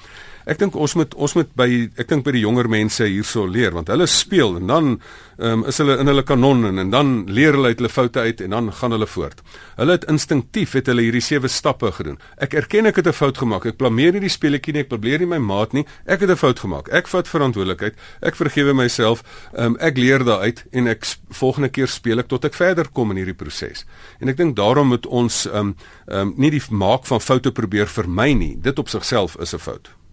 [0.44, 3.72] Ek dink ons moet ons moet by ek dink by die jonger mense hierso leer
[3.72, 4.90] want hulle speel en dan
[5.38, 8.42] um, is hulle in hulle kanon en, en dan leer hulle uit hulle foute uit
[8.44, 9.40] en dan gaan hulle voort.
[9.78, 12.20] Hulle het instinktief het hulle hierdie sewe stappe gedoen.
[12.36, 13.64] Ek erken ek het 'n fout gemaak.
[13.66, 15.86] Ek blameer nie die speletjie nie, ek blameer nie my maat nie.
[16.06, 16.92] Ek het 'n fout gemaak.
[16.92, 17.94] Ek vat verantwoordelikheid.
[18.20, 19.24] Ek vergewe myself.
[19.56, 23.16] Um, ek leer daaruit en ek volgende keer speel ek tot ek verder kom in
[23.16, 23.84] hierdie proses.
[24.20, 25.74] En ek dink daarom moet ons um,
[26.06, 28.56] um, nie die maak van foute probeer vermy nie.
[28.60, 30.03] Dit op sigself is 'n fout.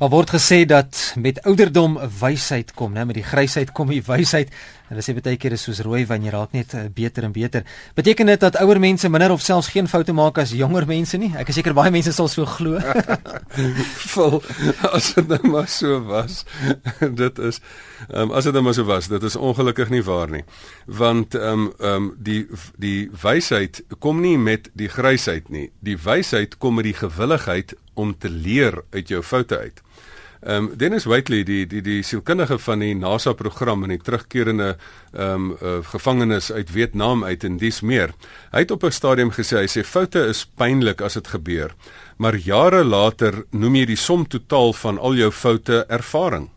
[0.00, 4.48] Daar word gesê dat met ouderdom wysheid kom, né, met die grysheid kom die wysheid.
[4.90, 7.62] Hulle sê baie keer is soos rooi wyn, jy raak net eh, beter en beter.
[7.94, 11.28] Beteken dit dat ouer mense minder of selfs geen foute maak as jonger mense nie?
[11.38, 12.80] Ek is seker baie mense sal so glo.
[14.16, 14.40] Vol
[14.90, 16.42] as dit nou maar so was.
[17.22, 17.60] dit is
[18.08, 20.42] ehm um, as dit nou maar so was, dit is ongelukkig nie waar nie.
[20.86, 22.40] Want ehm um, ehm um, die
[22.82, 25.68] die wysheid kom nie met die grysheid nie.
[25.86, 29.82] Die wysheid kom met die gewilligheid om te leer uit jou foute uit.
[30.40, 34.76] Ehm um, Dennis Whiteley die die die sielkundige van die NASA program en die terugkerende
[35.12, 38.14] ehm um, uh, gevangenes uit Vietnam uit en dis meer.
[38.52, 41.74] Hy het op 'n stadium gesê hy sê foute is pynlik as dit gebeur,
[42.16, 46.48] maar jare later noem jy die som totaal van al jou foute ervaring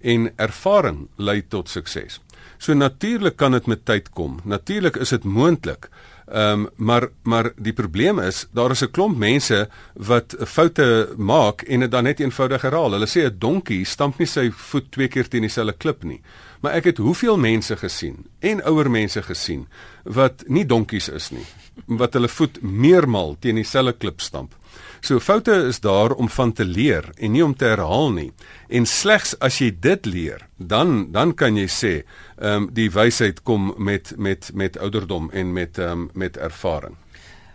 [0.00, 2.20] en ervaring lei tot sukses.
[2.58, 4.40] So natuurlik kan dit met tyd kom.
[4.44, 5.88] Natuurlik is dit moontlik.
[6.30, 11.62] Ehm um, maar maar die probleem is daar is 'n klomp mense wat foute maak
[11.62, 12.92] en dit dan net eenvoudig herhaal.
[12.92, 16.20] Hulle sê 'n donkie stamp nie sy voet twee keer teen dieselfde klip nie.
[16.60, 19.66] Maar ek het hoeveel mense gesien en ouer mense gesien
[20.04, 21.46] wat nie donkies is nie,
[21.86, 24.54] wat hulle voet meermal teen dieselfde klip stamp.
[25.00, 28.32] So foute is daar om van te leer en nie om te herhaal nie.
[28.68, 31.92] En slegs as jy dit leer, dan dan kan jy sê,
[32.38, 36.96] ehm um, die wysheid kom met met met ouderdom en met ehm um, met ervaring.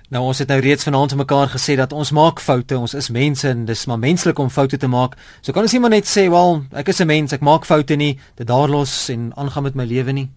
[0.10, 3.10] Nou ons het nou reeds vanaand te mekaar gesê dat ons maak foute, ons is
[3.10, 5.16] mense en dis maar menslik om foute te maak.
[5.42, 7.96] So kan ons nie maar net sê, "Wel, ek is 'n mens, ek maak foute
[7.96, 10.30] nie, dit daar los en aangaan met my lewe nie."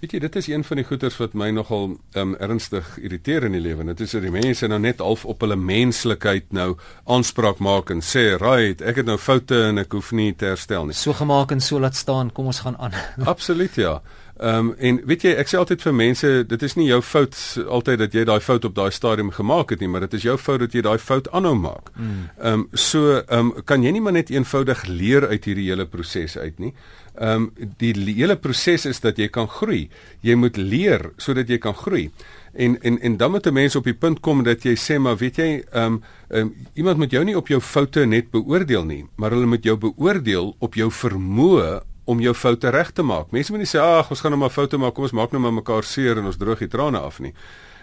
[0.00, 3.52] Weet jy, dit is een van die goeters wat my nogal um, ernstig irriteer in
[3.52, 3.84] die lewe.
[3.90, 6.70] Dit is dat die mense nou net half op hulle menslikheid nou
[7.04, 10.86] aanspraak maak en sê, "Right, ek het nou foute en ek hoef nie te herstel
[10.86, 12.96] nie." So gemaak en so laat staan, kom ons gaan aan.
[13.34, 14.00] Absoluut ja.
[14.40, 17.36] Ehm um, en weet jy, ek sê altyd vir mense, dit is nie jou fout
[17.68, 20.36] altyd dat jy daai fout op daai stadium gemaak het nie, maar dit is jou
[20.40, 21.92] fout dat jy daai fout aanhou maak.
[21.96, 22.30] Mm.
[22.38, 25.84] Ehm um, so ehm um, kan jy nie maar net eenvoudig leer uit hierdie hele
[25.84, 26.72] proses uit nie.
[27.20, 29.90] Ehm um, die hele proses is dat jy kan groei.
[30.24, 32.06] Jy moet leer sodat jy kan groei.
[32.52, 35.16] En en en dan moet 'n mens op die punt kom dat jy sê maar
[35.16, 39.04] weet jy ehm um, um, iemand moet jou nie op jou foute net beoordeel nie,
[39.16, 43.30] maar hulle moet jou beoordeel op jou vermoë om jou foute reg te maak.
[43.30, 45.42] Mense moet nie sê ag ons gaan nou maar foute maak, kom ons maak nou
[45.42, 47.34] maar mekaar seer en ons droog die trane af nie.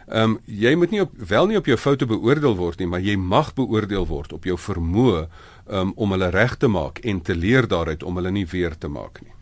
[0.07, 2.99] Ehm um, jy moet nie op wel nie op jou foute beoordeel word nie, maar
[3.03, 5.27] jy mag beoordeel word op jou vermoë
[5.69, 8.87] um, om hulle reg te maak en te leer daaruit om hulle nie weer te
[8.87, 9.33] maak nie.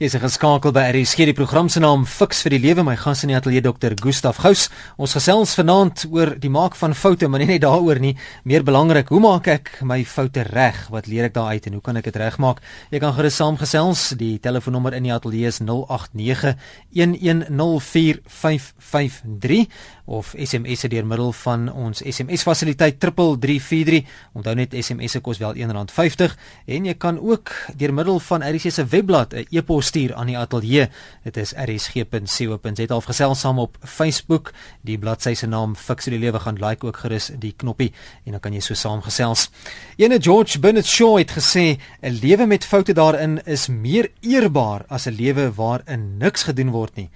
[0.00, 3.28] Is geskakel by RSG die program se naam Fix vir die lewe my gas in
[3.28, 3.92] die ateljee Dr.
[4.00, 4.72] Gustaf Gous.
[4.96, 8.14] Ons gesels vanaand oor die maak van foute, maar nie net daaroor nie,
[8.48, 10.88] meer belangrik, hoe maak ek my foute reg?
[10.88, 12.64] Wat leer ek daaruit en hoe kan ek dit regmaak?
[12.88, 14.16] Jy kan gerus saamgesels.
[14.16, 16.56] Die telefoonnommer in die ateljee is 089
[16.96, 19.68] 1104553
[20.10, 24.02] of SMS deur middel van ons SMS fasiliteit 3343.
[24.34, 26.34] Onthou net SMS se kos wel R1.50
[26.66, 30.38] en jy kan ook deur middel van RSG se webblad 'n e-pos stuur aan die
[30.38, 30.88] ateljee.
[31.24, 32.94] Dit is rsg.co.za.
[32.94, 34.52] Al gesels saam op Facebook.
[34.82, 37.92] Die bladsy se naam Fix die lewe gaan like ook gerus die knoppie
[38.24, 39.50] en dan kan jy so saamgesels.
[39.96, 45.06] Ene George Bernard Shaw het gesê 'n lewe met foute daarin is meer eerbaar as
[45.06, 47.10] 'n lewe waarin niks gedoen word nie.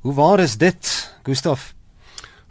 [0.00, 1.75] Hoe waar is dit, Gustaf?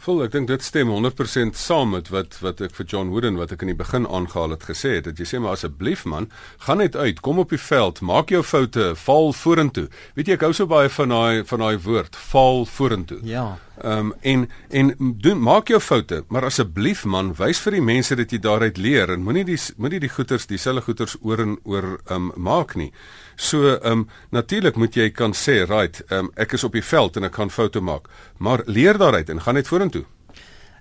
[0.06, 3.56] Vol, ek dink dit stem 100% saam met wat wat ek vir John Wooden wat
[3.56, 5.08] ek in die begin aangehaal het gesê het.
[5.08, 6.28] Dat jy sê maar asseblief man,
[6.68, 9.88] gaan net uit, kom op die veld, maak jou foute, val vorentoe.
[10.14, 13.18] Weet jy ek hou so baie van daai van daai woord, val vorentoe.
[13.26, 13.48] Ja.
[13.82, 14.94] Ehm um, en en
[15.26, 19.18] doen maak jou foute, maar asseblief man, wys vir die mense dat jy daaruit leer
[19.18, 22.92] en moenie die moenie die goeters dieselfde goeters oor en oor ehm um, maak nie.
[23.36, 26.84] So ehm um, natuurlik moet jy kan sê, right, ehm um, ek is op die
[26.84, 28.08] veld en ek kan foute maak,
[28.38, 30.06] maar leer daaruit en gaan net vorentoe.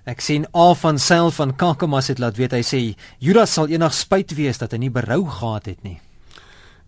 [0.05, 2.81] Ek sien A van Sail van Kakamas het laat weet hy sê
[3.19, 5.99] Judas sal eendag spyt wees dat hy nie berou gehad het nie.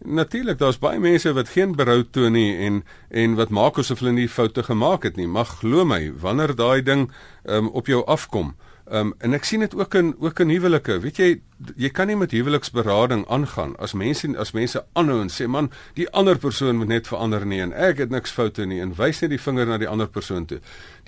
[0.06, 4.14] Natuurlik, daar's baie mense wat geen berou toon nie en en wat maak asof hulle
[4.14, 5.26] nie foute gemaak het nie.
[5.28, 7.08] Mag glo my, wanneer daai ding
[7.46, 8.54] um, op jou afkom,
[8.92, 11.00] um, en ek sien dit ook in ook in huwelike.
[11.02, 11.32] Weet jy,
[11.76, 16.06] jy kan nie met huweliksberading aangaan as mense as mense aanhou en sê man die
[16.14, 19.34] ander persoon moet net verander nie en ek het niks foute nie en wys net
[19.34, 20.60] die vinger na die ander persoon toe.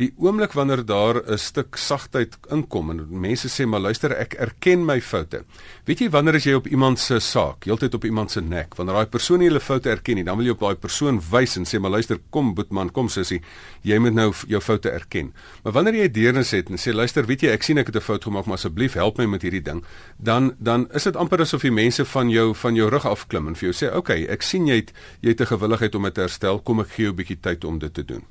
[0.01, 4.85] Die oomblik wanneer daar 'n stuk sagtheid inkom en mense sê maar luister ek erken
[4.85, 5.43] my foute.
[5.85, 8.95] Weet jy wanneer as jy op iemand se saak, heeltyd op iemand se nek, wanneer
[8.95, 11.65] daai persoon nie hulle foute erken nie, dan wil jy op daai persoon wys en
[11.65, 13.41] sê maar luister kom boetman, kom sussie,
[13.83, 15.33] jy moet nou jou foute erken.
[15.63, 18.01] Maar wanneer jy deernis het en sê luister, weet jy ek sien ek het 'n
[18.01, 19.83] fout gemaak, maar asseblief help my met hierdie ding,
[20.17, 23.47] dan dan dan is dit amper asof die mense van jou van jou rug afklim
[23.47, 26.03] en vir jou sê, "Oké, okay, ek sien jy het jy het 'n gewilligheid om
[26.03, 26.59] dit te herstel.
[26.59, 28.23] Kom ek gee jou 'n bietjie tyd om dit te doen."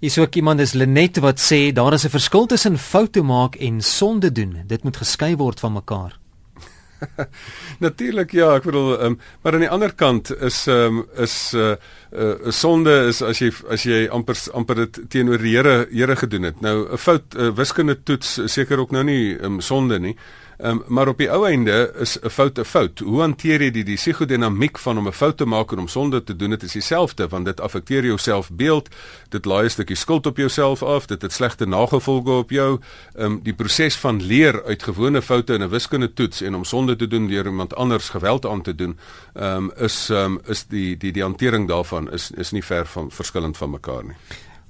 [0.00, 3.80] Hier's ook iemand is Lenet wat sê daar is 'n verskil tussen foute maak en
[3.80, 4.62] sonde doen.
[4.66, 6.18] Dit moet geskei word van mekaar.
[7.84, 11.76] Natuurlik ja, ek bedoel, um, maar aan die ander kant is um, is 'n uh,
[12.12, 16.42] uh, sonde is as jy as jy amper amper dit teenoor die Here Here gedoen
[16.42, 16.60] het.
[16.60, 20.16] Nou 'n fout uh, wiskundige toets seker ook nou nie um, sonde nie.
[20.58, 22.98] Um, maar op die ou einde is 'n fout 'n fout.
[22.98, 26.24] Hoe hanteer jy die die psigodinamiek van om 'n fout te maak en om sonde
[26.24, 26.50] te doen?
[26.50, 28.88] Dit is dieselfde want dit affekteer jou selfbeeld.
[29.28, 31.06] Dit laai 'n stukkie skuld op jouself af.
[31.06, 32.80] Dit het slegte nagevolge op jou.
[33.18, 36.96] Um, die proses van leer uit gewone foute in 'n wiskundige toets en om sonde
[36.96, 38.98] te doen deur iemand anders geweld aan te doen,
[39.34, 43.56] um, is um, is die die die hantering daarvan is is nie ver van verskillend
[43.56, 44.14] van mekaar nie.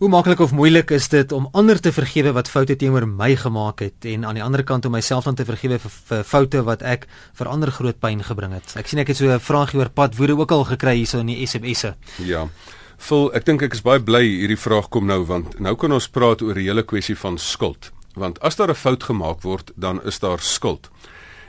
[0.05, 3.81] Hoe maklik of moeilik is dit om ander te vergewe wat foute teenoor my gemaak
[3.81, 6.83] het en aan die ander kant om myself dan te vergewe vir, vir foute wat
[6.85, 7.07] ek
[7.41, 8.75] vir ander groot pyn gebring het.
[8.77, 11.33] Ek sien ek het so 'n vraagie oor pad woede ook al gekry hierso in
[11.33, 11.95] die SMS'e.
[12.21, 12.49] Ja.
[12.99, 16.09] Vol, ek dink ek is baie bly hierdie vraag kom nou want nou kan ons
[16.09, 17.91] praat oor die hele kwessie van skuld.
[18.15, 20.91] Want as daar 'n fout gemaak word, dan is daar skuld.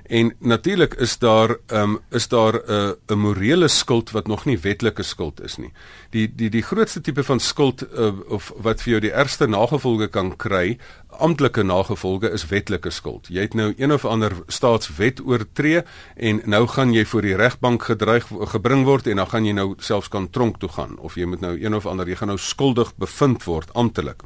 [0.08, 4.60] En natuurlik is daar um, is daar 'n uh, 'n morele skuld wat nog nie
[4.60, 5.72] wetlike skuld is nie.
[6.10, 10.08] Die die die grootste tipe van skuld uh, of wat vir jou die ergste nagevolge
[10.08, 10.78] kan kry,
[11.08, 13.28] amptelike nagevolge is wetlike skuld.
[13.28, 15.82] Jy het nou een of ander staatswet oortree
[16.16, 19.74] en nou gaan jy voor die regbank gedreig gebring word en dan gaan jy nou
[19.78, 22.39] selfs kan tronk toe gaan of jy moet nou een of ander jy gaan nou
[22.39, 24.24] skuldig bevind word amptelik.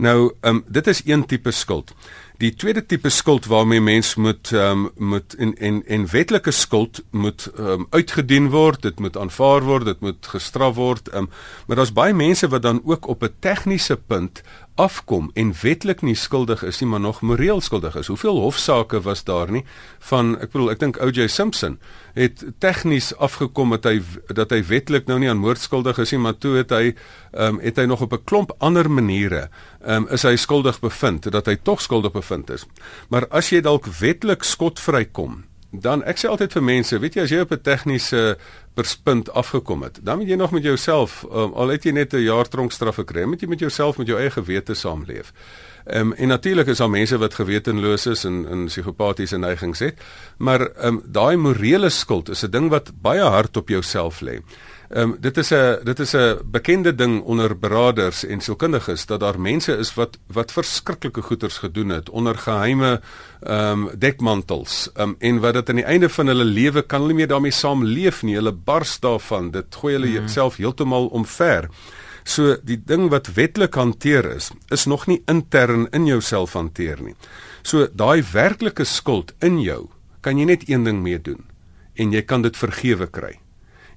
[0.00, 1.92] Nou, um, dit is een tipe skuld.
[2.40, 7.02] Die tweede tipe skuld waarmee mens moet ehm um, moet en en en wetlike skuld
[7.10, 11.08] moet ehm um, uitgedien word, dit moet aanvaar word, dit moet gestraf word.
[11.08, 11.28] Ehm um,
[11.66, 14.42] maar daar's baie mense wat dan ook op 'n tegniese punt
[14.80, 18.08] afkom en wetlik nie skuldig is nie, maar nog moreel skuldig is.
[18.08, 19.64] Hoeveel hofsaake was daar nie
[20.10, 21.76] van ek bedoel ek dink OJ Simpson
[22.16, 24.00] het tegnies afgekom dat hy
[24.36, 27.60] dat hy wetlik nou nie aan moord skuldig is nie, maar toe het hy ehm
[27.60, 29.48] um, het hy nog op 'n klomp ander maniere
[29.84, 32.66] ehm um, is hy skuldig bevind dat hy tog skuldig bevind is.
[33.08, 37.22] Maar as jy dalk wetlik skotvry kom, dan ek sê altyd vir mense, weet jy
[37.22, 38.36] as jy op 'n tegniese
[38.74, 42.22] perspunt afgekom het, dan moet jy nog met jouself um, al het jy net 'n
[42.22, 45.32] jaar tronkstraf gekry, moet jy met jouself met jou eie gewete saamleef.
[45.86, 50.00] Ehm um, en natuurlik is daar mense wat gewetenloos is en en psigopatiese neigings het,
[50.38, 54.42] maar ehm um, daai morele skuld is 'n ding wat baie hard op jouself lê.
[54.90, 59.20] Ehm um, dit is 'n dit is 'n bekende ding onder beraders en sielkundiges dat
[59.20, 63.00] daar mense is wat wat verskriklike goeders gedoen het onder geheime
[63.40, 64.90] ehm um, dekmantels.
[64.94, 67.28] Ehm um, en wat dit aan die einde van hulle lewe kan hulle nie meer
[67.28, 68.34] daarmee saamleef nie.
[68.34, 69.50] Hulle bars daarvan.
[69.50, 70.28] Dit gooi hulle hmm.
[70.28, 71.68] self heeltemal omver.
[72.24, 77.14] So die ding wat wetlik hanteer is, is nog nie intern in jouself hanteer nie.
[77.62, 79.88] So daai werklike skuld in jou
[80.20, 81.44] kan jy net een ding mee doen
[81.94, 83.38] en jy kan dit vergewe kry.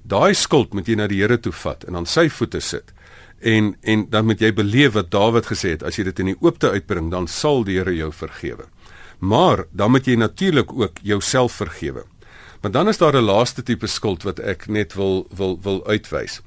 [0.04, 2.92] Daai skuld moet jy na die Here toe vat en aan sy voete sit.
[3.40, 6.40] En en dan moet jy beleef wat Dawid gesê het, as jy dit in die
[6.40, 8.68] oopte uitbring, dan sal die Here jou vergewe.
[9.24, 12.04] Maar dan moet jy natuurlik ook jouself vergewe.
[12.60, 16.40] Maar dan is daar 'n laaste tipe skuld wat ek net wil wil wil uitwys.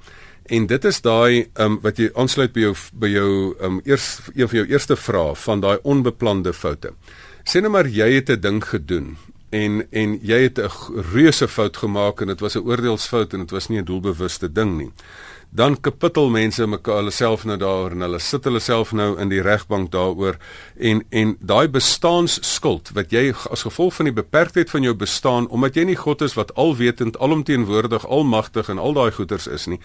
[0.46, 4.50] En dit is daai um, wat jy aansluit by jou by jou um, eers een
[4.50, 6.94] van jou eerste vrae van daai onbeplande foute.
[7.44, 9.18] Sê net maar jy het 'n ding gedoen
[9.50, 10.70] en en jy het 'n
[11.14, 14.78] reuse fout gemaak en dit was 'n oordeelsfout en dit was nie 'n doelbewuste ding
[14.78, 14.92] nie.
[15.58, 19.32] Dan kapittel mense mekaar hulle self nou daaroor en hulle sit hulle self nou in
[19.32, 20.36] die regbank daaroor
[20.90, 25.80] en en daai bestaanskuld wat jy as gevolg van die beperktheid van jou bestaan omdat
[25.80, 29.80] jy nie God is wat alwetend, alomteenwoordig, almagtig en al daai goeters is nie,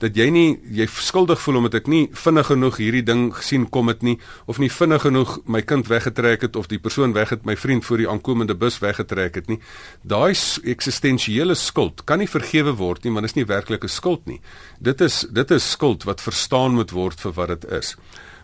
[0.00, 0.46] dat jy nie
[0.78, 4.16] jy skuldig voel omdat ek nie vinnig genoeg hierdie ding gesien kom het nie
[4.46, 7.84] of nie vinnig genoeg my kind weggetrek het of die persoon weg het my vriend
[7.84, 9.60] voor die aankomende bus weggetrek het nie.
[10.08, 10.32] Daai
[10.64, 14.40] eksistensiële skuld kan nie vergewe word nie, want dit is nie werklike skuld nie.
[14.80, 17.96] Dit is dit is skuld wat verstaan moet word vir wat dit is.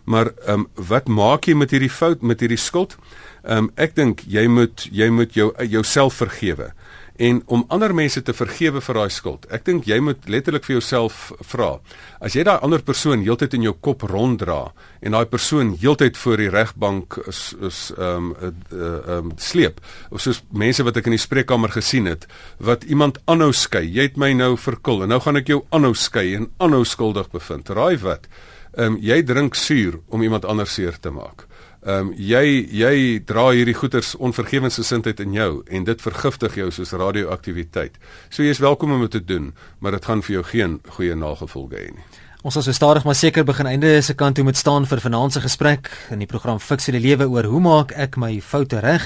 [0.05, 2.97] Maar ehm um, wat maak jy met hierdie fout met hierdie skuld?
[3.43, 6.71] Ehm um, ek dink jy moet jy moet jou jouself vergewe
[7.15, 9.45] en om ander mense te vergewe vir daai skuld.
[9.53, 11.77] Ek dink jy moet letterlik vir jouself vra.
[12.19, 16.43] As jy daai ander persoon heeltyd in jou kop ronddra en daai persoon heeltyd voor
[16.43, 19.79] die regbank is is ehm um, ehm um, sleep
[20.11, 22.27] of soos mense wat ek in die spreekkamer gesien het
[22.59, 23.85] wat iemand aanhou skei.
[23.87, 27.31] Jy het my nou verkil en nou gaan ek jou aanhou skei en aanhou skuldig
[27.31, 27.69] bevind.
[27.69, 28.27] Raai wat?
[28.75, 31.47] Ehm um, jy drink suur om iemand anders seer te maak.
[31.85, 36.93] Ehm um, jy jy dra hierdie goeters onvergewensgesindheid in jou en dit vergiftig jou soos
[36.97, 37.99] radioaktiwiteit.
[38.33, 41.15] So jy is welkom om dit te doen, maar dit gaan vir jou geen goeie
[41.15, 42.05] nagevolge hê nie.
[42.41, 45.33] Ons sal so stadig maar seker begin einde se kant toe moet staan vir vanaand
[45.33, 49.05] se gesprek in die program Fix die lewe oor hoe maak ek my foute reg?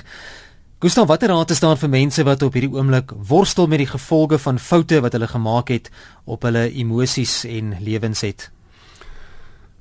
[0.80, 4.40] Gustav, watter raad is daar vir mense wat op hierdie oomblik worstel met die gevolge
[4.40, 5.92] van foute wat hulle gemaak het
[6.24, 8.48] op hulle emosies en lewens het?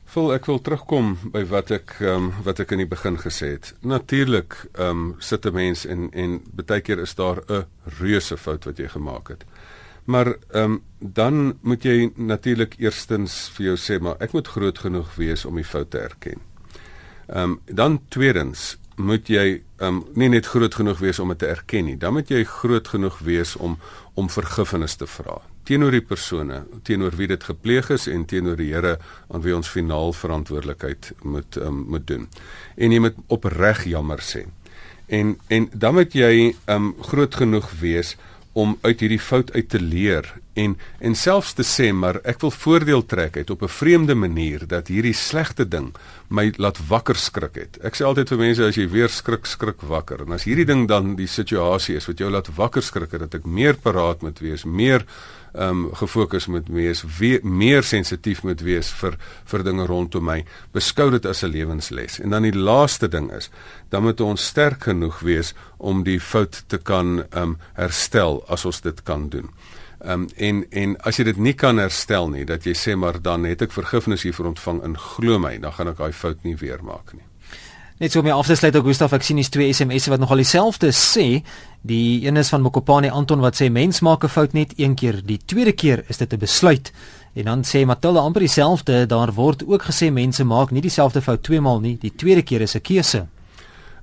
[0.08, 3.50] Vol ek wil terugkom by wat ek ehm um, wat ek in die begin gesê
[3.58, 3.74] het.
[3.84, 7.66] Natuurlik ehm um, sit 'n mens en en baie keer is daar 'n
[8.00, 9.44] reuse fout wat jy gemaak het.
[10.04, 14.78] Maar ehm um, dan moet jy natuurlik eerstens vir jou sê maar ek moet groot
[14.78, 16.40] genoeg wees om die fout te erken.
[17.26, 21.38] Ehm um, dan tweedens moet jy ehm um, nie net groot genoeg wees om dit
[21.38, 21.98] te erken nie.
[21.98, 23.78] Dan moet jy groot genoeg wees om
[24.14, 28.70] om vergifnis te vra teenoor die persone teenoor wie dit gepleeg is en teenoor die
[28.72, 28.96] Here
[29.28, 32.28] aan wie ons finaal verantwoordelikheid moet um, moet doen.
[32.76, 34.46] En jy moet opreg jammer sê.
[35.08, 38.16] En en dan moet jy um groot genoeg wees
[38.58, 40.26] om uit hierdie fout uit te leer
[40.58, 44.66] en en selfs te sê maar ek wil voordeel trek uit op 'n vreemde manier
[44.66, 45.92] dat hierdie slegte ding
[46.28, 47.78] my laat wakker skrik het.
[47.82, 50.88] Ek sê altyd vir mense as jy weer skrik skrik wakker en as hierdie ding
[50.88, 54.64] dan die situasie is wat jou laat wakker skrik dat ek meer paraat moet wees,
[54.64, 55.04] meer
[55.54, 60.44] ehm um, gefokus moet wees, we, meer sensitief moet wees vir vir dinge rondom my.
[60.72, 62.20] Beskou dit as 'n lewensles.
[62.20, 63.50] En dan die laaste ding is,
[63.88, 68.64] dan moet ons sterk genoeg wees om die fout te kan ehm um, herstel as
[68.64, 69.50] ons dit kan doen.
[69.98, 73.22] Ehm um, en en as jy dit nie kan herstel nie, dat jy sê maar
[73.22, 76.56] dan het ek vergifnis hiervoor ontvang en glo my, dan gaan ek daai fout nie
[76.56, 77.24] weer maak nie.
[77.98, 80.20] Net so om my af te sluit ook Gustaf ek sien hier's twee SMS'e wat
[80.22, 81.40] nogal dieselfde sê.
[81.82, 85.18] Die een is van Mokopane Anton wat sê mens maak 'n fout net een keer,
[85.26, 86.92] die tweede keer is dit 'n besluit.
[87.34, 91.42] En dan sê Matilda amper dieselfde, daar word ook gesê mense maak nie dieselfde fout
[91.42, 93.26] twee maal nie, die tweede keer is 'n keuse.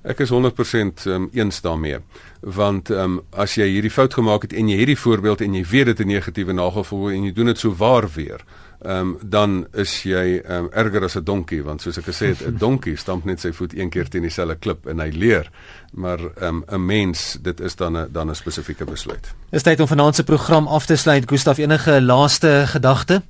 [0.03, 1.97] Ek is 100% um, eens daarmee.
[2.41, 5.63] Want um, as jy hierdie fout gemaak het en jy het die voorbeeld en jy
[5.63, 8.43] weet dit 'n negatiewe nagevolg en jy doen dit so waar weer,
[8.85, 12.57] um, dan is jy um, erger as 'n donkie want soos ek gesê het, 'n
[12.57, 15.49] donkie stamp net sy voet een keer teen dieselfde klip en hy leer.
[15.93, 19.33] Maar 'n um, mens, dit is dan 'n dan 'n spesifieke besluit.
[19.51, 21.29] Is tyd om vanaand se program af te sluit.
[21.29, 23.21] Gustaf, enige laaste gedagte?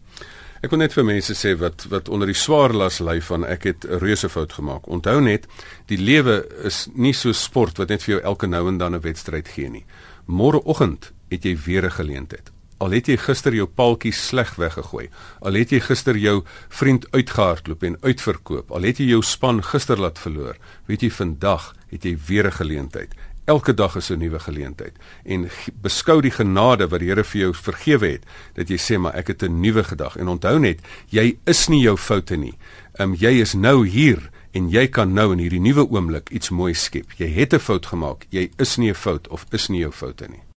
[0.66, 3.64] Ek wil net vir mense sê wat wat onder die swaar las ly van ek
[3.64, 4.88] het 'n reuse fout gemaak.
[4.88, 5.46] Onthou net,
[5.86, 9.02] die lewe is nie so sport wat net vir jou elke nou en dan 'n
[9.02, 9.86] wedstryd gee nie.
[10.26, 12.55] Môreoggend het jy weer 'n geleentheid.
[12.78, 15.06] Al het jy gister jou paaltjie sleg weggegooi,
[15.40, 20.00] al het jy gister jou vriend uitgehardloop en uitverkoop, al het jy jou span gister
[20.02, 20.58] laat verloor,
[20.90, 23.16] weet jy vandag het jy weer 'n geleentheid.
[23.46, 25.50] Elke dag is 'n nuwe geleentheid en
[25.82, 28.24] beskou die genade wat die Here vir jou vergewe het
[28.56, 31.82] dat jy sê maar ek het 'n nuwe gedag en onthou net jy is nie
[31.82, 32.58] jou foute nie.
[32.98, 36.50] Ehm um, jy is nou hier en jy kan nou in hierdie nuwe oomblik iets
[36.50, 37.12] mooi skep.
[37.18, 38.26] Jy het 'n fout gemaak.
[38.30, 40.45] Jy is nie 'n fout of is nie jou foute nie.